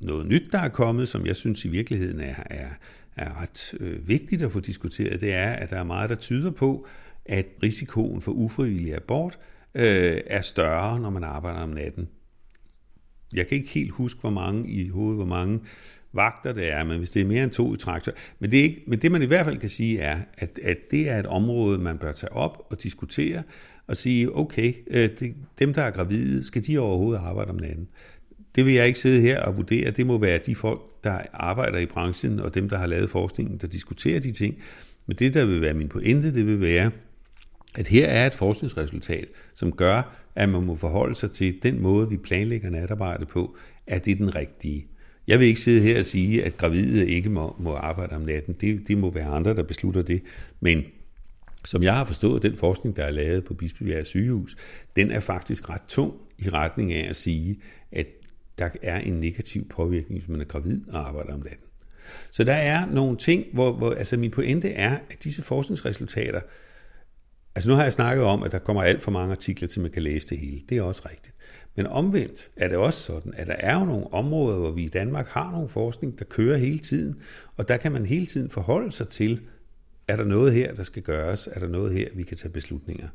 noget 0.00 0.26
nyt, 0.26 0.52
der 0.52 0.58
er 0.58 0.68
kommet, 0.68 1.08
som 1.08 1.26
jeg 1.26 1.36
synes 1.36 1.64
i 1.64 1.68
virkeligheden 1.68 2.20
er, 2.20 2.34
er, 2.46 2.68
er 3.16 3.42
ret 3.42 3.74
øh, 3.80 4.08
vigtigt 4.08 4.42
at 4.42 4.52
få 4.52 4.60
diskuteret? 4.60 5.20
Det 5.20 5.32
er, 5.34 5.50
at 5.52 5.70
der 5.70 5.76
er 5.76 5.84
meget, 5.84 6.10
der 6.10 6.16
tyder 6.16 6.50
på, 6.50 6.86
at 7.24 7.46
risikoen 7.62 8.20
for 8.20 8.32
ufrivillig 8.32 8.94
abort 8.94 9.38
øh, 9.74 10.20
er 10.26 10.40
større, 10.40 11.00
når 11.00 11.10
man 11.10 11.24
arbejder 11.24 11.60
om 11.60 11.68
natten. 11.68 12.08
Jeg 13.32 13.46
kan 13.46 13.58
ikke 13.58 13.70
helt 13.70 13.90
huske, 13.90 14.20
hvor 14.20 14.30
mange 14.30 14.70
i 14.70 14.88
hovedet, 14.88 15.16
hvor 15.16 15.26
mange 15.26 15.60
vagter 16.12 16.52
det 16.52 16.72
er, 16.72 16.84
men 16.84 16.98
hvis 16.98 17.10
det 17.10 17.22
er 17.22 17.26
mere 17.26 17.44
end 17.44 17.50
to 17.50 17.74
i 17.74 17.76
traktor. 17.76 18.12
Men 18.38 18.50
det, 18.50 18.58
er 18.58 18.64
ikke, 18.64 18.82
men 18.86 18.98
det 18.98 19.12
man 19.12 19.22
i 19.22 19.26
hvert 19.26 19.44
fald 19.46 19.58
kan 19.58 19.68
sige 19.68 19.98
er, 19.98 20.18
at, 20.38 20.58
at 20.62 20.78
det 20.90 21.08
er 21.08 21.18
et 21.18 21.26
område, 21.26 21.78
man 21.78 21.98
bør 21.98 22.12
tage 22.12 22.32
op 22.32 22.66
og 22.70 22.82
diskutere, 22.82 23.42
og 23.86 23.96
sige, 23.96 24.36
okay, 24.36 24.74
øh, 24.86 25.10
det, 25.18 25.34
dem 25.58 25.74
der 25.74 25.82
er 25.82 25.90
gravide, 25.90 26.44
skal 26.44 26.66
de 26.66 26.78
overhovedet 26.78 27.20
arbejde 27.20 27.50
om 27.50 27.56
natten? 27.56 27.88
Det 28.54 28.66
vil 28.66 28.74
jeg 28.74 28.86
ikke 28.86 28.98
sidde 28.98 29.20
her 29.20 29.40
og 29.42 29.56
vurdere. 29.56 29.90
Det 29.90 30.06
må 30.06 30.18
være 30.18 30.38
de 30.38 30.54
folk, 30.54 30.80
der 31.04 31.18
arbejder 31.32 31.78
i 31.78 31.86
branchen, 31.86 32.40
og 32.40 32.54
dem, 32.54 32.68
der 32.68 32.78
har 32.78 32.86
lavet 32.86 33.10
forskningen, 33.10 33.58
der 33.58 33.66
diskuterer 33.66 34.20
de 34.20 34.32
ting. 34.32 34.58
Men 35.06 35.16
det, 35.16 35.34
der 35.34 35.44
vil 35.44 35.60
være 35.60 35.74
min 35.74 35.88
pointe, 35.88 36.34
det 36.34 36.46
vil 36.46 36.60
være, 36.60 36.90
at 37.74 37.86
her 37.86 38.06
er 38.06 38.26
et 38.26 38.34
forskningsresultat, 38.34 39.28
som 39.54 39.72
gør, 39.72 40.16
at 40.34 40.48
man 40.48 40.62
må 40.62 40.76
forholde 40.76 41.14
sig 41.14 41.30
til 41.30 41.62
den 41.62 41.80
måde, 41.80 42.08
vi 42.08 42.16
planlægger 42.16 42.70
natarbejde 42.70 43.26
på, 43.26 43.56
at 43.86 44.04
det 44.04 44.10
er 44.10 44.16
den 44.16 44.34
rigtige. 44.34 44.86
Jeg 45.26 45.40
vil 45.40 45.48
ikke 45.48 45.60
sidde 45.60 45.82
her 45.82 45.98
og 45.98 46.04
sige, 46.04 46.44
at 46.44 46.56
gravide 46.56 47.08
ikke 47.08 47.30
må, 47.30 47.56
må 47.58 47.74
arbejde 47.74 48.16
om 48.16 48.22
natten. 48.22 48.56
Det, 48.60 48.88
det 48.88 48.98
må 48.98 49.10
være 49.10 49.26
andre, 49.26 49.54
der 49.54 49.62
beslutter 49.62 50.02
det. 50.02 50.22
Men 50.60 50.84
som 51.64 51.82
jeg 51.82 51.96
har 51.96 52.04
forstået, 52.04 52.42
den 52.42 52.56
forskning, 52.56 52.96
der 52.96 53.04
er 53.04 53.10
lavet 53.10 53.44
på 53.44 53.54
Bispebjerg 53.54 54.06
sygehus, 54.06 54.56
den 54.96 55.10
er 55.10 55.20
faktisk 55.20 55.70
ret 55.70 55.82
tung 55.88 56.14
i 56.38 56.48
retning 56.48 56.92
af 56.92 57.08
at 57.08 57.16
sige, 57.16 57.58
at 57.92 58.06
der 58.60 58.70
er 58.82 58.98
en 58.98 59.12
negativ 59.12 59.68
påvirkning, 59.68 60.20
hvis 60.20 60.28
man 60.28 60.40
er 60.40 60.44
gravid 60.44 60.80
og 60.88 61.08
arbejder 61.08 61.34
om 61.34 61.40
natten. 61.40 61.66
Så 62.30 62.44
der 62.44 62.54
er 62.54 62.86
nogle 62.86 63.16
ting, 63.16 63.44
hvor, 63.52 63.72
hvor 63.72 63.92
altså 63.92 64.16
min 64.16 64.30
pointe 64.30 64.72
er, 64.72 64.98
at 65.10 65.24
disse 65.24 65.42
forskningsresultater, 65.42 66.40
altså 67.54 67.70
nu 67.70 67.76
har 67.76 67.82
jeg 67.82 67.92
snakket 67.92 68.24
om, 68.24 68.42
at 68.42 68.52
der 68.52 68.58
kommer 68.58 68.82
alt 68.82 69.02
for 69.02 69.10
mange 69.10 69.30
artikler 69.30 69.68
til, 69.68 69.82
man 69.82 69.90
kan 69.90 70.02
læse 70.02 70.28
det 70.28 70.38
hele. 70.38 70.60
Det 70.68 70.78
er 70.78 70.82
også 70.82 71.02
rigtigt. 71.10 71.34
Men 71.76 71.86
omvendt 71.86 72.50
er 72.56 72.68
det 72.68 72.76
også 72.76 73.00
sådan, 73.00 73.32
at 73.36 73.46
der 73.46 73.56
er 73.58 73.78
jo 73.78 73.84
nogle 73.84 74.12
områder, 74.12 74.58
hvor 74.58 74.70
vi 74.70 74.84
i 74.84 74.88
Danmark 74.88 75.28
har 75.28 75.50
nogle 75.50 75.68
forskning, 75.68 76.18
der 76.18 76.24
kører 76.24 76.56
hele 76.56 76.78
tiden, 76.78 77.20
og 77.56 77.68
der 77.68 77.76
kan 77.76 77.92
man 77.92 78.06
hele 78.06 78.26
tiden 78.26 78.50
forholde 78.50 78.92
sig 78.92 79.08
til, 79.08 79.40
er 80.08 80.16
der 80.16 80.24
noget 80.24 80.52
her, 80.52 80.74
der 80.74 80.82
skal 80.82 81.02
gøres? 81.02 81.48
Er 81.52 81.60
der 81.60 81.68
noget 81.68 81.92
her, 81.92 82.08
vi 82.14 82.22
kan 82.22 82.36
tage 82.36 82.52
beslutninger? 82.52 83.08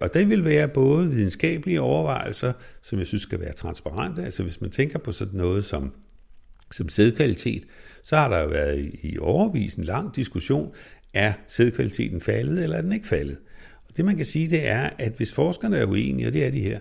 Og 0.00 0.14
det 0.14 0.28
vil 0.28 0.44
være 0.44 0.68
både 0.68 1.10
videnskabelige 1.10 1.80
overvejelser, 1.80 2.52
som 2.82 2.98
jeg 2.98 3.06
synes 3.06 3.22
skal 3.22 3.40
være 3.40 3.52
transparente. 3.52 4.24
Altså 4.24 4.42
hvis 4.42 4.60
man 4.60 4.70
tænker 4.70 4.98
på 4.98 5.12
sådan 5.12 5.38
noget 5.38 5.64
som, 5.64 5.92
som 6.72 6.88
sædkvalitet, 6.88 7.64
så 8.02 8.16
har 8.16 8.28
der 8.28 8.42
jo 8.42 8.48
været 8.48 8.90
i 9.02 9.18
overvis 9.18 9.74
en 9.74 9.84
lang 9.84 10.16
diskussion, 10.16 10.72
er 11.14 11.32
sædkvaliteten 11.48 12.20
faldet, 12.20 12.62
eller 12.62 12.76
er 12.76 12.82
den 12.82 12.92
ikke 12.92 13.08
faldet? 13.08 13.38
Og 13.88 13.96
det 13.96 14.04
man 14.04 14.16
kan 14.16 14.26
sige, 14.26 14.50
det 14.50 14.68
er, 14.68 14.90
at 14.98 15.12
hvis 15.16 15.34
forskerne 15.34 15.76
er 15.76 15.86
uenige, 15.86 16.26
og 16.26 16.32
det 16.32 16.46
er 16.46 16.50
de 16.50 16.60
her, 16.60 16.78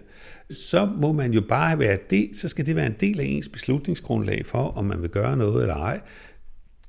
så 0.49 0.85
må 0.85 1.11
man 1.11 1.33
jo 1.33 1.41
bare 1.41 1.79
være 1.79 1.97
det, 2.09 2.29
så 2.33 2.47
skal 2.47 2.65
det 2.65 2.75
være 2.75 2.85
en 2.85 2.95
del 2.99 3.19
af 3.19 3.25
ens 3.25 3.49
beslutningsgrundlag 3.49 4.45
for, 4.45 4.63
om 4.63 4.85
man 4.85 5.01
vil 5.01 5.09
gøre 5.09 5.37
noget 5.37 5.61
eller 5.61 5.75
ej. 5.75 6.01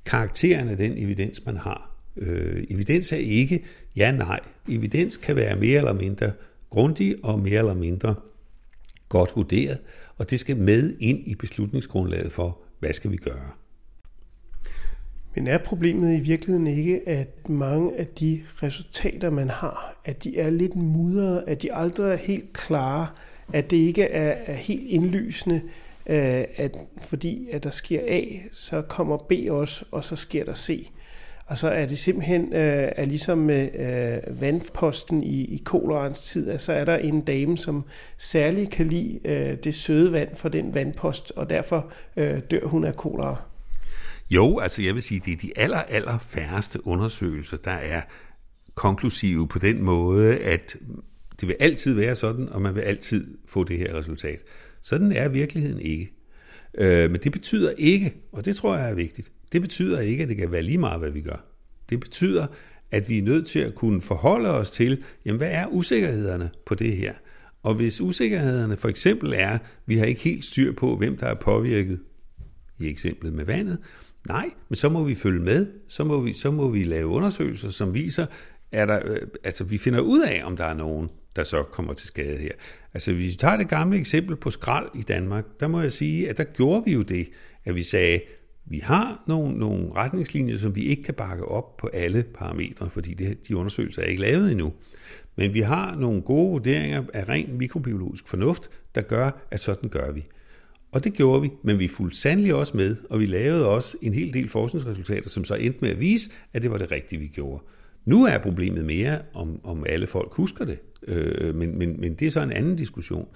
Karakteren 0.05 0.69
af 0.69 0.77
den 0.77 0.97
evidens, 0.97 1.45
man 1.45 1.57
har. 1.57 1.95
Øh, 2.17 2.63
evidens 2.69 3.11
er 3.11 3.17
ikke 3.17 3.63
ja, 3.95 4.11
nej. 4.11 4.39
Evidens 4.69 5.17
kan 5.17 5.35
være 5.35 5.55
mere 5.55 5.77
eller 5.77 5.93
mindre 5.93 6.31
grundig 6.69 7.15
og 7.23 7.39
mere 7.39 7.59
eller 7.59 7.73
mindre 7.73 8.15
godt 9.09 9.35
vurderet, 9.35 9.77
og 10.17 10.29
det 10.29 10.39
skal 10.39 10.57
med 10.57 10.95
ind 10.99 11.19
i 11.27 11.35
beslutningsgrundlaget 11.35 12.31
for, 12.31 12.57
hvad 12.79 12.93
skal 12.93 13.11
vi 13.11 13.17
gøre. 13.17 13.49
Men 15.35 15.47
er 15.47 15.57
problemet 15.57 16.17
i 16.17 16.19
virkeligheden 16.19 16.67
ikke, 16.67 17.09
at 17.09 17.49
mange 17.49 17.97
af 17.97 18.07
de 18.07 18.41
resultater, 18.63 19.29
man 19.29 19.49
har, 19.49 20.01
at 20.05 20.23
de 20.23 20.39
er 20.39 20.49
lidt 20.49 20.75
mudrede, 20.75 21.43
at 21.47 21.61
de 21.61 21.73
aldrig 21.73 22.11
er 22.11 22.15
helt 22.15 22.53
klare, 22.53 23.07
at 23.53 23.71
det 23.71 23.77
ikke 23.77 24.03
er, 24.03 24.31
er 24.45 24.55
helt 24.55 24.83
indlysende, 24.87 25.61
øh, 26.05 26.43
at 26.55 26.77
fordi 27.01 27.49
at 27.51 27.63
der 27.63 27.69
sker 27.69 28.01
A, 28.07 28.23
så 28.51 28.81
kommer 28.81 29.17
B 29.17 29.31
også, 29.49 29.85
og 29.91 30.03
så 30.03 30.15
sker 30.15 30.45
der 30.45 30.53
C. 30.53 30.89
Og 31.49 31.57
så 31.57 31.69
er 31.69 31.85
det 31.85 31.99
simpelthen 31.99 32.53
øh, 32.53 32.91
er 32.95 33.05
ligesom 33.05 33.37
med 33.37 33.69
øh, 33.75 34.41
vandposten 34.41 35.23
i, 35.23 35.41
i 35.41 35.61
kolerans 35.65 36.19
tid, 36.19 36.49
at 36.49 36.61
så 36.61 36.73
er 36.73 36.85
der 36.85 36.97
en 36.97 37.21
dame, 37.21 37.57
som 37.57 37.85
særligt 38.17 38.71
kan 38.71 38.87
lide 38.87 39.19
øh, 39.25 39.57
det 39.63 39.75
søde 39.75 40.11
vand 40.11 40.35
for 40.35 40.49
den 40.49 40.73
vandpost, 40.73 41.31
og 41.35 41.49
derfor 41.49 41.91
øh, 42.17 42.39
dør 42.51 42.67
hun 42.67 42.83
af 42.83 42.95
kolera. 42.95 43.41
Jo, 44.29 44.59
altså 44.59 44.81
jeg 44.81 44.93
vil 44.93 45.01
sige, 45.01 45.21
det 45.25 45.33
er 45.33 45.37
de 45.37 45.51
aller, 45.55 45.77
aller 45.77 46.17
færreste 46.17 46.87
undersøgelser, 46.87 47.57
der 47.57 47.71
er 47.71 48.01
konklusive 48.75 49.47
på 49.47 49.59
den 49.59 49.83
måde, 49.83 50.37
at 50.37 50.75
det 51.39 51.47
vil 51.47 51.55
altid 51.59 51.93
være 51.93 52.15
sådan, 52.15 52.49
og 52.49 52.61
man 52.61 52.75
vil 52.75 52.81
altid 52.81 53.37
få 53.47 53.63
det 53.63 53.77
her 53.77 53.97
resultat. 53.97 54.39
Sådan 54.81 55.11
er 55.11 55.27
virkeligheden 55.27 55.81
ikke. 55.81 56.13
Øh, 56.77 57.11
men 57.11 57.21
det 57.23 57.31
betyder 57.31 57.73
ikke, 57.77 58.13
og 58.31 58.45
det 58.45 58.55
tror 58.55 58.77
jeg 58.77 58.89
er 58.89 58.95
vigtigt, 58.95 59.31
det 59.51 59.61
betyder 59.61 59.99
ikke, 59.99 60.23
at 60.23 60.29
det 60.29 60.37
kan 60.37 60.51
være 60.51 60.63
lige 60.63 60.77
meget, 60.77 60.99
hvad 60.99 61.11
vi 61.11 61.21
gør. 61.21 61.45
Det 61.89 61.99
betyder, 61.99 62.47
at 62.91 63.09
vi 63.09 63.17
er 63.17 63.23
nødt 63.23 63.47
til 63.47 63.59
at 63.59 63.75
kunne 63.75 64.01
forholde 64.01 64.49
os 64.49 64.71
til, 64.71 65.03
jamen 65.25 65.37
hvad 65.37 65.51
er 65.51 65.67
usikkerhederne 65.67 66.49
på 66.65 66.75
det 66.75 66.97
her? 66.97 67.13
Og 67.63 67.73
hvis 67.73 68.01
usikkerhederne 68.01 68.77
for 68.77 68.87
eksempel 68.87 69.33
er, 69.33 69.49
at 69.49 69.61
vi 69.85 69.97
har 69.97 70.05
ikke 70.05 70.21
helt 70.21 70.45
styr 70.45 70.73
på, 70.73 70.95
hvem 70.95 71.17
der 71.17 71.27
er 71.27 71.35
påvirket, 71.35 71.99
i 72.79 72.87
eksemplet 72.87 73.33
med 73.33 73.45
vandet, 73.45 73.77
nej, 74.27 74.49
men 74.69 74.75
så 74.75 74.89
må 74.89 75.03
vi 75.03 75.15
følge 75.15 75.39
med, 75.39 75.67
så 75.87 76.03
må 76.03 76.21
vi, 76.21 76.33
så 76.33 76.51
må 76.51 76.69
vi 76.69 76.83
lave 76.83 77.07
undersøgelser, 77.07 77.69
som 77.69 77.93
viser, 77.93 78.25
er 78.71 78.85
der, 78.85 78.99
øh, 79.05 79.17
altså 79.43 79.63
vi 79.63 79.77
finder 79.77 79.99
ud 79.99 80.21
af, 80.21 80.41
om 80.45 80.57
der 80.57 80.65
er 80.65 80.73
nogen, 80.73 81.09
der 81.35 81.43
så 81.43 81.63
kommer 81.63 81.93
til 81.93 82.07
skade 82.07 82.37
her. 82.37 82.51
Altså 82.93 83.13
hvis 83.13 83.31
vi 83.31 83.37
tager 83.37 83.57
det 83.57 83.69
gamle 83.69 83.97
eksempel 83.99 84.35
på 84.35 84.51
skrald 84.51 84.89
i 84.95 85.01
Danmark, 85.01 85.45
der 85.59 85.67
må 85.67 85.81
jeg 85.81 85.91
sige, 85.91 86.29
at 86.29 86.37
der 86.37 86.43
gjorde 86.43 86.85
vi 86.85 86.93
jo 86.93 87.01
det, 87.01 87.29
at 87.65 87.75
vi 87.75 87.83
sagde, 87.83 88.21
vi 88.69 88.79
har 88.79 89.23
nogle, 89.27 89.57
nogle 89.57 89.93
retningslinjer, 89.95 90.57
som 90.57 90.75
vi 90.75 90.81
ikke 90.81 91.03
kan 91.03 91.13
bakke 91.13 91.45
op 91.45 91.77
på 91.77 91.87
alle 91.93 92.23
parametre, 92.33 92.89
fordi 92.89 93.13
det, 93.13 93.47
de 93.47 93.57
undersøgelser 93.57 94.01
er 94.01 94.05
ikke 94.05 94.21
lavet 94.21 94.51
endnu. 94.51 94.73
Men 95.35 95.53
vi 95.53 95.59
har 95.59 95.95
nogle 95.95 96.21
gode 96.21 96.51
vurderinger 96.51 97.03
af 97.13 97.29
ren 97.29 97.57
mikrobiologisk 97.57 98.27
fornuft, 98.27 98.69
der 98.95 99.01
gør, 99.01 99.47
at 99.51 99.59
sådan 99.59 99.89
gør 99.89 100.11
vi. 100.11 100.25
Og 100.91 101.03
det 101.03 101.13
gjorde 101.13 101.41
vi, 101.41 101.51
men 101.63 101.79
vi 101.79 101.87
fulgte 101.87 102.17
sandelig 102.17 102.55
også 102.55 102.77
med, 102.77 102.95
og 103.09 103.19
vi 103.19 103.25
lavede 103.25 103.67
også 103.67 103.97
en 104.01 104.13
hel 104.13 104.33
del 104.33 104.49
forskningsresultater, 104.49 105.29
som 105.29 105.45
så 105.45 105.55
endte 105.55 105.79
med 105.81 105.89
at 105.89 105.99
vise, 105.99 106.29
at 106.53 106.61
det 106.61 106.71
var 106.71 106.77
det 106.77 106.91
rigtige, 106.91 107.19
vi 107.19 107.27
gjorde. 107.27 107.63
Nu 108.05 108.25
er 108.25 108.37
problemet 108.37 108.85
mere, 108.85 109.19
om, 109.33 109.59
om 109.63 109.85
alle 109.89 110.07
folk 110.07 110.33
husker 110.33 110.65
det, 110.65 110.79
øh, 111.07 111.55
men, 111.55 111.77
men, 111.77 112.01
men 112.01 112.13
det 112.13 112.27
er 112.27 112.31
så 112.31 112.41
en 112.41 112.51
anden 112.51 112.75
diskussion. 112.75 113.27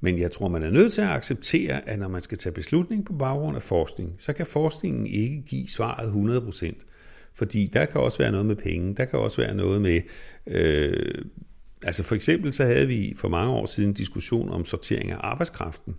Men 0.00 0.18
jeg 0.18 0.32
tror, 0.32 0.48
man 0.48 0.62
er 0.62 0.70
nødt 0.70 0.92
til 0.92 1.00
at 1.00 1.08
acceptere, 1.08 1.88
at 1.88 1.98
når 1.98 2.08
man 2.08 2.22
skal 2.22 2.38
tage 2.38 2.52
beslutning 2.52 3.06
på 3.06 3.12
baggrund 3.12 3.56
af 3.56 3.62
forskning, 3.62 4.14
så 4.18 4.32
kan 4.32 4.46
forskningen 4.46 5.06
ikke 5.06 5.42
give 5.42 5.68
svaret 5.68 6.12
100%. 6.52 6.82
Fordi 7.34 7.70
der 7.72 7.84
kan 7.84 8.00
også 8.00 8.18
være 8.18 8.30
noget 8.30 8.46
med 8.46 8.56
penge, 8.56 8.94
der 8.94 9.04
kan 9.04 9.18
også 9.18 9.36
være 9.36 9.54
noget 9.54 9.82
med... 9.82 10.00
Øh, 10.46 11.24
altså 11.82 12.02
for 12.02 12.14
eksempel 12.14 12.52
så 12.52 12.64
havde 12.64 12.88
vi 12.88 13.14
for 13.16 13.28
mange 13.28 13.52
år 13.52 13.66
siden 13.66 13.90
en 13.90 13.94
diskussion 13.94 14.48
om 14.48 14.64
sortering 14.64 15.10
af 15.10 15.16
arbejdskraften. 15.20 15.96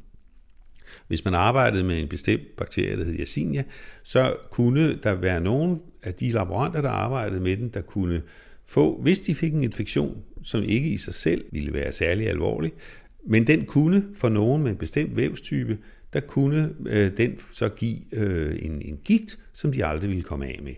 Hvis 1.07 1.25
man 1.25 1.33
arbejdede 1.33 1.83
med 1.83 1.99
en 1.99 2.07
bestemt 2.07 2.55
bakterie, 2.57 2.97
der 2.97 3.03
hed 3.03 3.19
Yersinia, 3.19 3.63
så 4.03 4.35
kunne 4.51 4.95
der 4.95 5.15
være 5.15 5.41
nogen 5.41 5.81
af 6.03 6.13
de 6.13 6.29
laboranter, 6.29 6.81
der 6.81 6.89
arbejdede 6.89 7.39
med 7.39 7.57
den, 7.57 7.69
der 7.69 7.81
kunne 7.81 8.21
få, 8.65 9.01
hvis 9.01 9.19
de 9.19 9.35
fik 9.35 9.53
en 9.53 9.63
infektion, 9.63 10.23
som 10.43 10.63
ikke 10.63 10.89
i 10.89 10.97
sig 10.97 11.13
selv 11.13 11.45
ville 11.51 11.73
være 11.73 11.91
særlig 11.91 12.29
alvorlig, 12.29 12.73
men 13.27 13.47
den 13.47 13.65
kunne 13.65 14.03
for 14.15 14.29
nogen 14.29 14.63
med 14.63 14.71
en 14.71 14.77
bestemt 14.77 15.15
vævstype, 15.15 15.77
der 16.13 16.19
kunne 16.19 16.73
øh, 16.85 17.17
den 17.17 17.37
så 17.51 17.69
give 17.69 17.97
øh, 18.13 18.59
en, 18.61 18.81
en 18.81 18.99
gigt, 19.03 19.39
som 19.53 19.71
de 19.71 19.85
aldrig 19.85 20.09
ville 20.09 20.23
komme 20.23 20.45
af 20.45 20.59
med. 20.63 20.73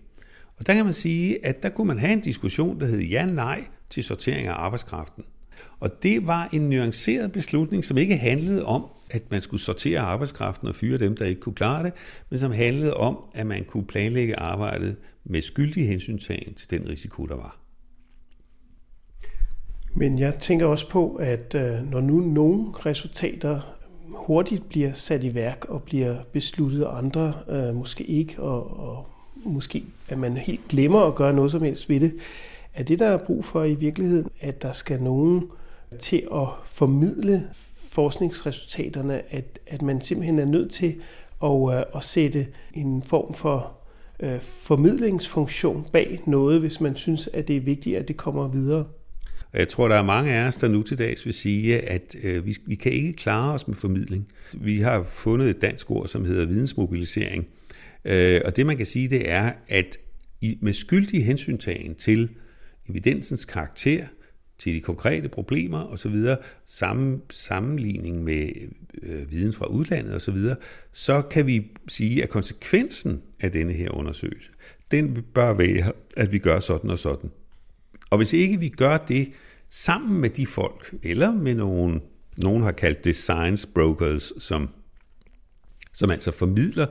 Og 0.57 0.67
der 0.67 0.73
kan 0.73 0.85
man 0.85 0.93
sige, 0.93 1.45
at 1.45 1.63
der 1.63 1.69
kunne 1.69 1.87
man 1.87 1.99
have 1.99 2.13
en 2.13 2.21
diskussion, 2.21 2.79
der 2.79 2.85
hed 2.85 2.99
ja-nej 2.99 3.63
til 3.89 4.03
sortering 4.03 4.47
af 4.47 4.53
arbejdskraften. 4.53 5.23
Og 5.79 6.03
det 6.03 6.27
var 6.27 6.49
en 6.53 6.69
nuanceret 6.69 7.31
beslutning, 7.31 7.85
som 7.85 7.97
ikke 7.97 8.17
handlede 8.17 8.65
om, 8.65 8.85
at 9.11 9.31
man 9.31 9.41
skulle 9.41 9.61
sortere 9.61 9.99
arbejdskraften 9.99 10.67
og 10.67 10.75
fyre 10.75 10.97
dem, 10.97 11.15
der 11.15 11.25
ikke 11.25 11.41
kunne 11.41 11.55
klare 11.55 11.83
det, 11.83 11.93
men 12.29 12.39
som 12.39 12.51
handlede 12.51 12.93
om, 12.93 13.17
at 13.33 13.47
man 13.47 13.63
kunne 13.63 13.85
planlægge 13.85 14.39
arbejdet 14.39 14.95
med 15.23 15.41
skyldig 15.41 15.87
hensyntagen 15.87 16.53
til 16.53 16.69
den 16.69 16.89
risiko, 16.89 17.25
der 17.25 17.35
var. 17.35 17.59
Men 19.93 20.19
jeg 20.19 20.35
tænker 20.39 20.65
også 20.65 20.89
på, 20.89 21.15
at 21.15 21.55
øh, 21.55 21.91
når 21.91 22.01
nu 22.01 22.19
nogle 22.19 22.65
resultater 22.85 23.59
hurtigt 24.07 24.69
bliver 24.69 24.93
sat 24.93 25.23
i 25.23 25.35
værk 25.35 25.65
og 25.69 25.83
bliver 25.83 26.15
besluttet, 26.31 26.85
og 26.85 26.97
andre 26.97 27.33
øh, 27.49 27.75
måske 27.75 28.03
ikke, 28.03 28.41
og, 28.41 28.79
og 28.79 29.07
måske 29.35 29.85
at 30.09 30.17
man 30.17 30.37
helt 30.37 30.67
glemmer 30.67 30.99
at 30.99 31.15
gøre 31.15 31.33
noget 31.33 31.51
som 31.51 31.61
helst 31.61 31.89
ved 31.89 31.99
det, 31.99 32.13
er 32.73 32.83
det, 32.83 32.99
der 32.99 33.07
er 33.07 33.17
brug 33.17 33.45
for 33.45 33.63
i 33.63 33.73
virkeligheden, 33.73 34.29
at 34.41 34.61
der 34.61 34.71
skal 34.71 35.01
nogen 35.01 35.49
til 35.99 36.27
at 36.33 36.47
formidle 36.65 37.49
forskningsresultaterne, 37.89 39.33
at, 39.33 39.59
at 39.67 39.81
man 39.81 40.01
simpelthen 40.01 40.39
er 40.39 40.45
nødt 40.45 40.71
til 40.71 40.95
at, 41.43 41.75
øh, 41.75 41.83
at 41.95 42.03
sætte 42.03 42.47
en 42.73 43.03
form 43.03 43.33
for 43.33 43.71
øh, 44.19 44.39
formidlingsfunktion 44.41 45.85
bag 45.91 46.21
noget, 46.25 46.59
hvis 46.59 46.81
man 46.81 46.95
synes, 46.95 47.29
at 47.33 47.47
det 47.47 47.55
er 47.55 47.61
vigtigt, 47.61 47.97
at 47.97 48.07
det 48.07 48.17
kommer 48.17 48.47
videre. 48.47 48.85
Og 49.53 49.59
jeg 49.59 49.67
tror, 49.67 49.87
der 49.87 49.95
er 49.95 50.03
mange 50.03 50.33
af 50.33 50.47
os, 50.47 50.57
der 50.57 50.67
nu 50.67 50.83
til 50.83 50.97
dags 50.97 51.25
vil 51.25 51.33
sige, 51.33 51.79
at 51.79 52.15
øh, 52.23 52.45
vi, 52.45 52.57
vi 52.65 52.75
kan 52.75 52.91
ikke 52.91 53.13
klare 53.13 53.53
os 53.53 53.67
med 53.67 53.75
formidling. 53.75 54.27
Vi 54.53 54.79
har 54.79 55.03
fundet 55.03 55.49
et 55.49 55.61
dansk 55.61 55.91
ord, 55.91 56.07
som 56.07 56.25
hedder 56.25 56.45
vidensmobilisering. 56.45 57.47
Øh, 58.05 58.41
og 58.45 58.55
det 58.55 58.65
man 58.65 58.77
kan 58.77 58.85
sige, 58.85 59.09
det 59.09 59.29
er, 59.29 59.51
at 59.67 59.97
i, 60.41 60.57
med 60.61 60.73
skyldig 60.73 61.25
hensyntagen 61.25 61.95
til 61.95 62.29
evidensens 62.89 63.45
karakter, 63.45 64.05
til 64.57 64.73
de 64.73 64.79
konkrete 64.79 65.29
problemer 65.29 65.83
osv., 65.83 66.25
sammen, 66.65 67.21
sammenligning 67.29 68.23
med 68.23 68.49
øh, 69.03 69.31
viden 69.31 69.53
fra 69.53 69.65
udlandet 69.65 70.15
osv., 70.15 70.37
så, 70.37 70.55
så 70.93 71.21
kan 71.21 71.47
vi 71.47 71.71
sige, 71.87 72.23
at 72.23 72.29
konsekvensen 72.29 73.21
af 73.39 73.51
denne 73.51 73.73
her 73.73 73.91
undersøgelse, 73.91 74.49
den 74.91 75.23
bør 75.33 75.53
være, 75.53 75.91
at 76.17 76.31
vi 76.31 76.37
gør 76.37 76.59
sådan 76.59 76.89
og 76.89 76.99
sådan. 76.99 77.29
Og 78.09 78.17
hvis 78.17 78.33
ikke 78.33 78.59
vi 78.59 78.69
gør 78.69 78.97
det 78.97 79.31
sammen 79.69 80.21
med 80.21 80.29
de 80.29 80.45
folk, 80.45 80.95
eller 81.03 81.31
med 81.31 81.55
nogen, 81.55 82.01
nogen 82.37 82.63
har 82.63 82.71
kaldt 82.71 83.05
det 83.05 83.15
science 83.15 83.67
brokers, 83.67 84.33
som, 84.37 84.69
som 85.93 86.09
altså 86.09 86.31
formidler 86.31 86.85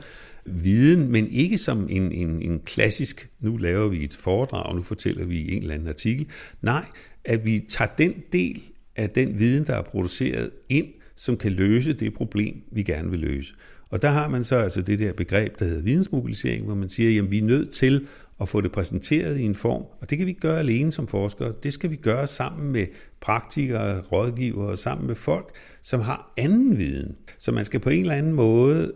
viden, 0.47 1.13
men 1.13 1.27
ikke 1.31 1.59
som 1.59 1.87
en, 1.91 2.13
en, 2.13 2.43
en 2.43 2.61
klassisk, 2.61 3.29
nu 3.41 3.57
laver 3.57 3.89
vi 3.89 4.05
et 4.05 4.17
foredrag, 4.17 4.75
nu 4.75 4.83
fortæller 4.83 5.25
vi 5.25 5.53
en 5.53 5.63
eller 5.63 5.75
anden 5.75 5.89
artikel. 5.89 6.27
Nej, 6.63 6.85
at 7.25 7.45
vi 7.45 7.65
tager 7.69 7.91
den 7.99 8.15
del 8.33 8.63
af 8.97 9.11
den 9.11 9.39
viden, 9.39 9.67
der 9.67 9.75
er 9.75 9.83
produceret 9.83 10.51
ind, 10.69 10.87
som 11.17 11.37
kan 11.37 11.53
løse 11.53 11.93
det 11.93 12.15
problem, 12.15 12.63
vi 12.73 12.83
gerne 12.83 13.11
vil 13.11 13.21
løse. 13.21 13.55
Og 13.91 14.03
der 14.03 14.11
har 14.11 14.29
man 14.29 14.45
så 14.45 14.57
altså 14.57 14.83
det 14.83 14.99
der 14.99 15.13
begreb, 15.13 15.59
der 15.59 15.65
hedder 15.65 15.83
vidensmobilisering, 15.83 16.65
hvor 16.65 16.75
man 16.75 16.89
siger, 16.89 17.23
at 17.23 17.31
vi 17.31 17.39
er 17.39 17.43
nødt 17.43 17.71
til 17.71 18.07
og 18.39 18.49
få 18.49 18.61
det 18.61 18.73
præsenteret 18.73 19.39
i 19.39 19.43
en 19.43 19.55
form, 19.55 19.83
og 20.01 20.11
det 20.11 20.19
kan 20.19 20.27
vi 20.27 20.31
ikke 20.31 20.41
gøre 20.41 20.59
alene 20.59 20.93
som 20.93 21.09
forskere. 21.09 21.53
Det 21.63 21.73
skal 21.73 21.91
vi 21.91 21.97
gøre 21.97 22.27
sammen 22.27 22.73
med 22.73 22.87
praktikere, 23.21 24.01
rådgivere 24.01 24.71
og 24.71 24.79
sammen 24.79 25.07
med 25.07 25.15
folk, 25.15 25.55
som 25.83 26.01
har 26.01 26.33
anden 26.37 26.79
viden. 26.79 27.17
Så 27.39 27.53
man 27.53 27.65
skal 27.65 27.81
på 27.81 27.91
en 27.91 28.01
eller 28.01 28.15
anden 28.15 28.33
måde 28.33 28.93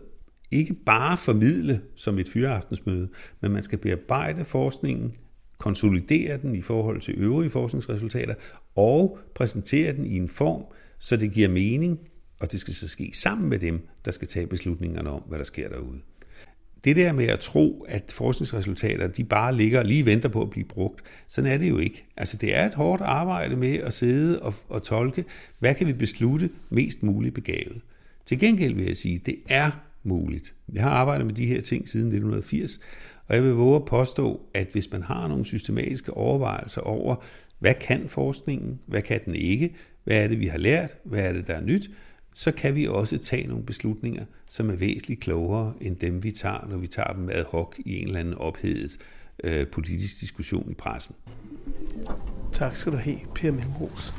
ikke 0.51 0.73
bare 0.73 1.17
formidle 1.17 1.81
som 1.95 2.19
et 2.19 2.29
fyreaftensmøde, 2.29 3.09
men 3.41 3.51
man 3.51 3.63
skal 3.63 3.77
bearbejde 3.77 4.45
forskningen, 4.45 5.13
konsolidere 5.57 6.37
den 6.37 6.55
i 6.55 6.61
forhold 6.61 7.01
til 7.01 7.13
øvrige 7.17 7.49
forskningsresultater 7.49 8.35
og 8.75 9.17
præsentere 9.35 9.93
den 9.93 10.05
i 10.05 10.17
en 10.17 10.29
form, 10.29 10.63
så 10.99 11.15
det 11.15 11.31
giver 11.31 11.49
mening, 11.49 11.99
og 12.39 12.51
det 12.51 12.59
skal 12.59 12.73
så 12.73 12.87
ske 12.87 13.11
sammen 13.13 13.49
med 13.49 13.59
dem, 13.59 13.87
der 14.05 14.11
skal 14.11 14.27
tage 14.27 14.47
beslutningerne 14.47 15.09
om, 15.09 15.21
hvad 15.21 15.37
der 15.37 15.43
sker 15.43 15.69
derude. 15.69 15.99
Det 16.83 16.95
der 16.95 17.13
med 17.13 17.25
at 17.25 17.39
tro, 17.39 17.85
at 17.89 18.11
forskningsresultater 18.15 19.07
de 19.07 19.23
bare 19.23 19.55
ligger 19.55 19.79
og 19.79 19.85
lige 19.85 20.05
venter 20.05 20.29
på 20.29 20.41
at 20.41 20.49
blive 20.49 20.65
brugt, 20.65 21.01
sådan 21.27 21.51
er 21.51 21.57
det 21.57 21.69
jo 21.69 21.77
ikke. 21.77 22.05
Altså 22.17 22.37
det 22.37 22.57
er 22.57 22.65
et 22.65 22.73
hårdt 22.73 23.01
arbejde 23.01 23.55
med 23.55 23.75
at 23.75 23.93
sidde 23.93 24.41
og, 24.41 24.53
og 24.69 24.83
tolke, 24.83 25.25
hvad 25.59 25.75
kan 25.75 25.87
vi 25.87 25.93
beslutte 25.93 26.49
mest 26.69 27.03
muligt 27.03 27.35
begavet. 27.35 27.81
Til 28.25 28.39
gengæld 28.39 28.75
vil 28.75 28.85
jeg 28.85 28.97
sige, 28.97 29.15
at 29.15 29.25
det 29.25 29.35
er 29.49 29.71
muligt. 30.03 30.53
Jeg 30.73 30.83
har 30.83 30.89
arbejdet 30.89 31.25
med 31.25 31.33
de 31.33 31.45
her 31.45 31.61
ting 31.61 31.89
siden 31.89 32.07
1980, 32.07 32.79
og 33.27 33.35
jeg 33.35 33.43
vil 33.43 33.51
våge 33.51 33.75
at 33.75 33.85
påstå, 33.85 34.41
at 34.53 34.67
hvis 34.71 34.91
man 34.91 35.03
har 35.03 35.27
nogle 35.27 35.45
systematiske 35.45 36.13
overvejelser 36.13 36.81
over, 36.81 37.15
hvad 37.59 37.73
kan 37.73 38.07
forskningen, 38.07 38.79
hvad 38.87 39.01
kan 39.01 39.19
den 39.25 39.35
ikke, 39.35 39.75
hvad 40.03 40.23
er 40.23 40.27
det, 40.27 40.39
vi 40.39 40.47
har 40.47 40.57
lært, 40.57 40.97
hvad 41.03 41.19
er 41.19 41.33
det, 41.33 41.47
der 41.47 41.53
er 41.53 41.61
nyt, 41.61 41.89
så 42.33 42.51
kan 42.51 42.75
vi 42.75 42.87
også 42.87 43.17
tage 43.17 43.47
nogle 43.47 43.63
beslutninger, 43.63 44.25
som 44.49 44.69
er 44.69 44.75
væsentligt 44.75 45.21
klogere 45.21 45.73
end 45.81 45.95
dem, 45.95 46.23
vi 46.23 46.31
tager, 46.31 46.67
når 46.69 46.77
vi 46.77 46.87
tager 46.87 47.13
dem 47.13 47.29
ad 47.29 47.43
hoc 47.43 47.75
i 47.85 47.99
en 48.01 48.07
eller 48.07 48.19
anden 48.19 48.33
ophedet 48.33 48.97
øh, 49.43 49.67
politisk 49.67 50.21
diskussion 50.21 50.71
i 50.71 50.73
pressen. 50.73 51.15
Tak 52.53 52.75
skal 52.75 52.91
du 52.91 52.97
have, 52.97 53.17
Per 53.35 53.51
Melmros. 53.51 54.13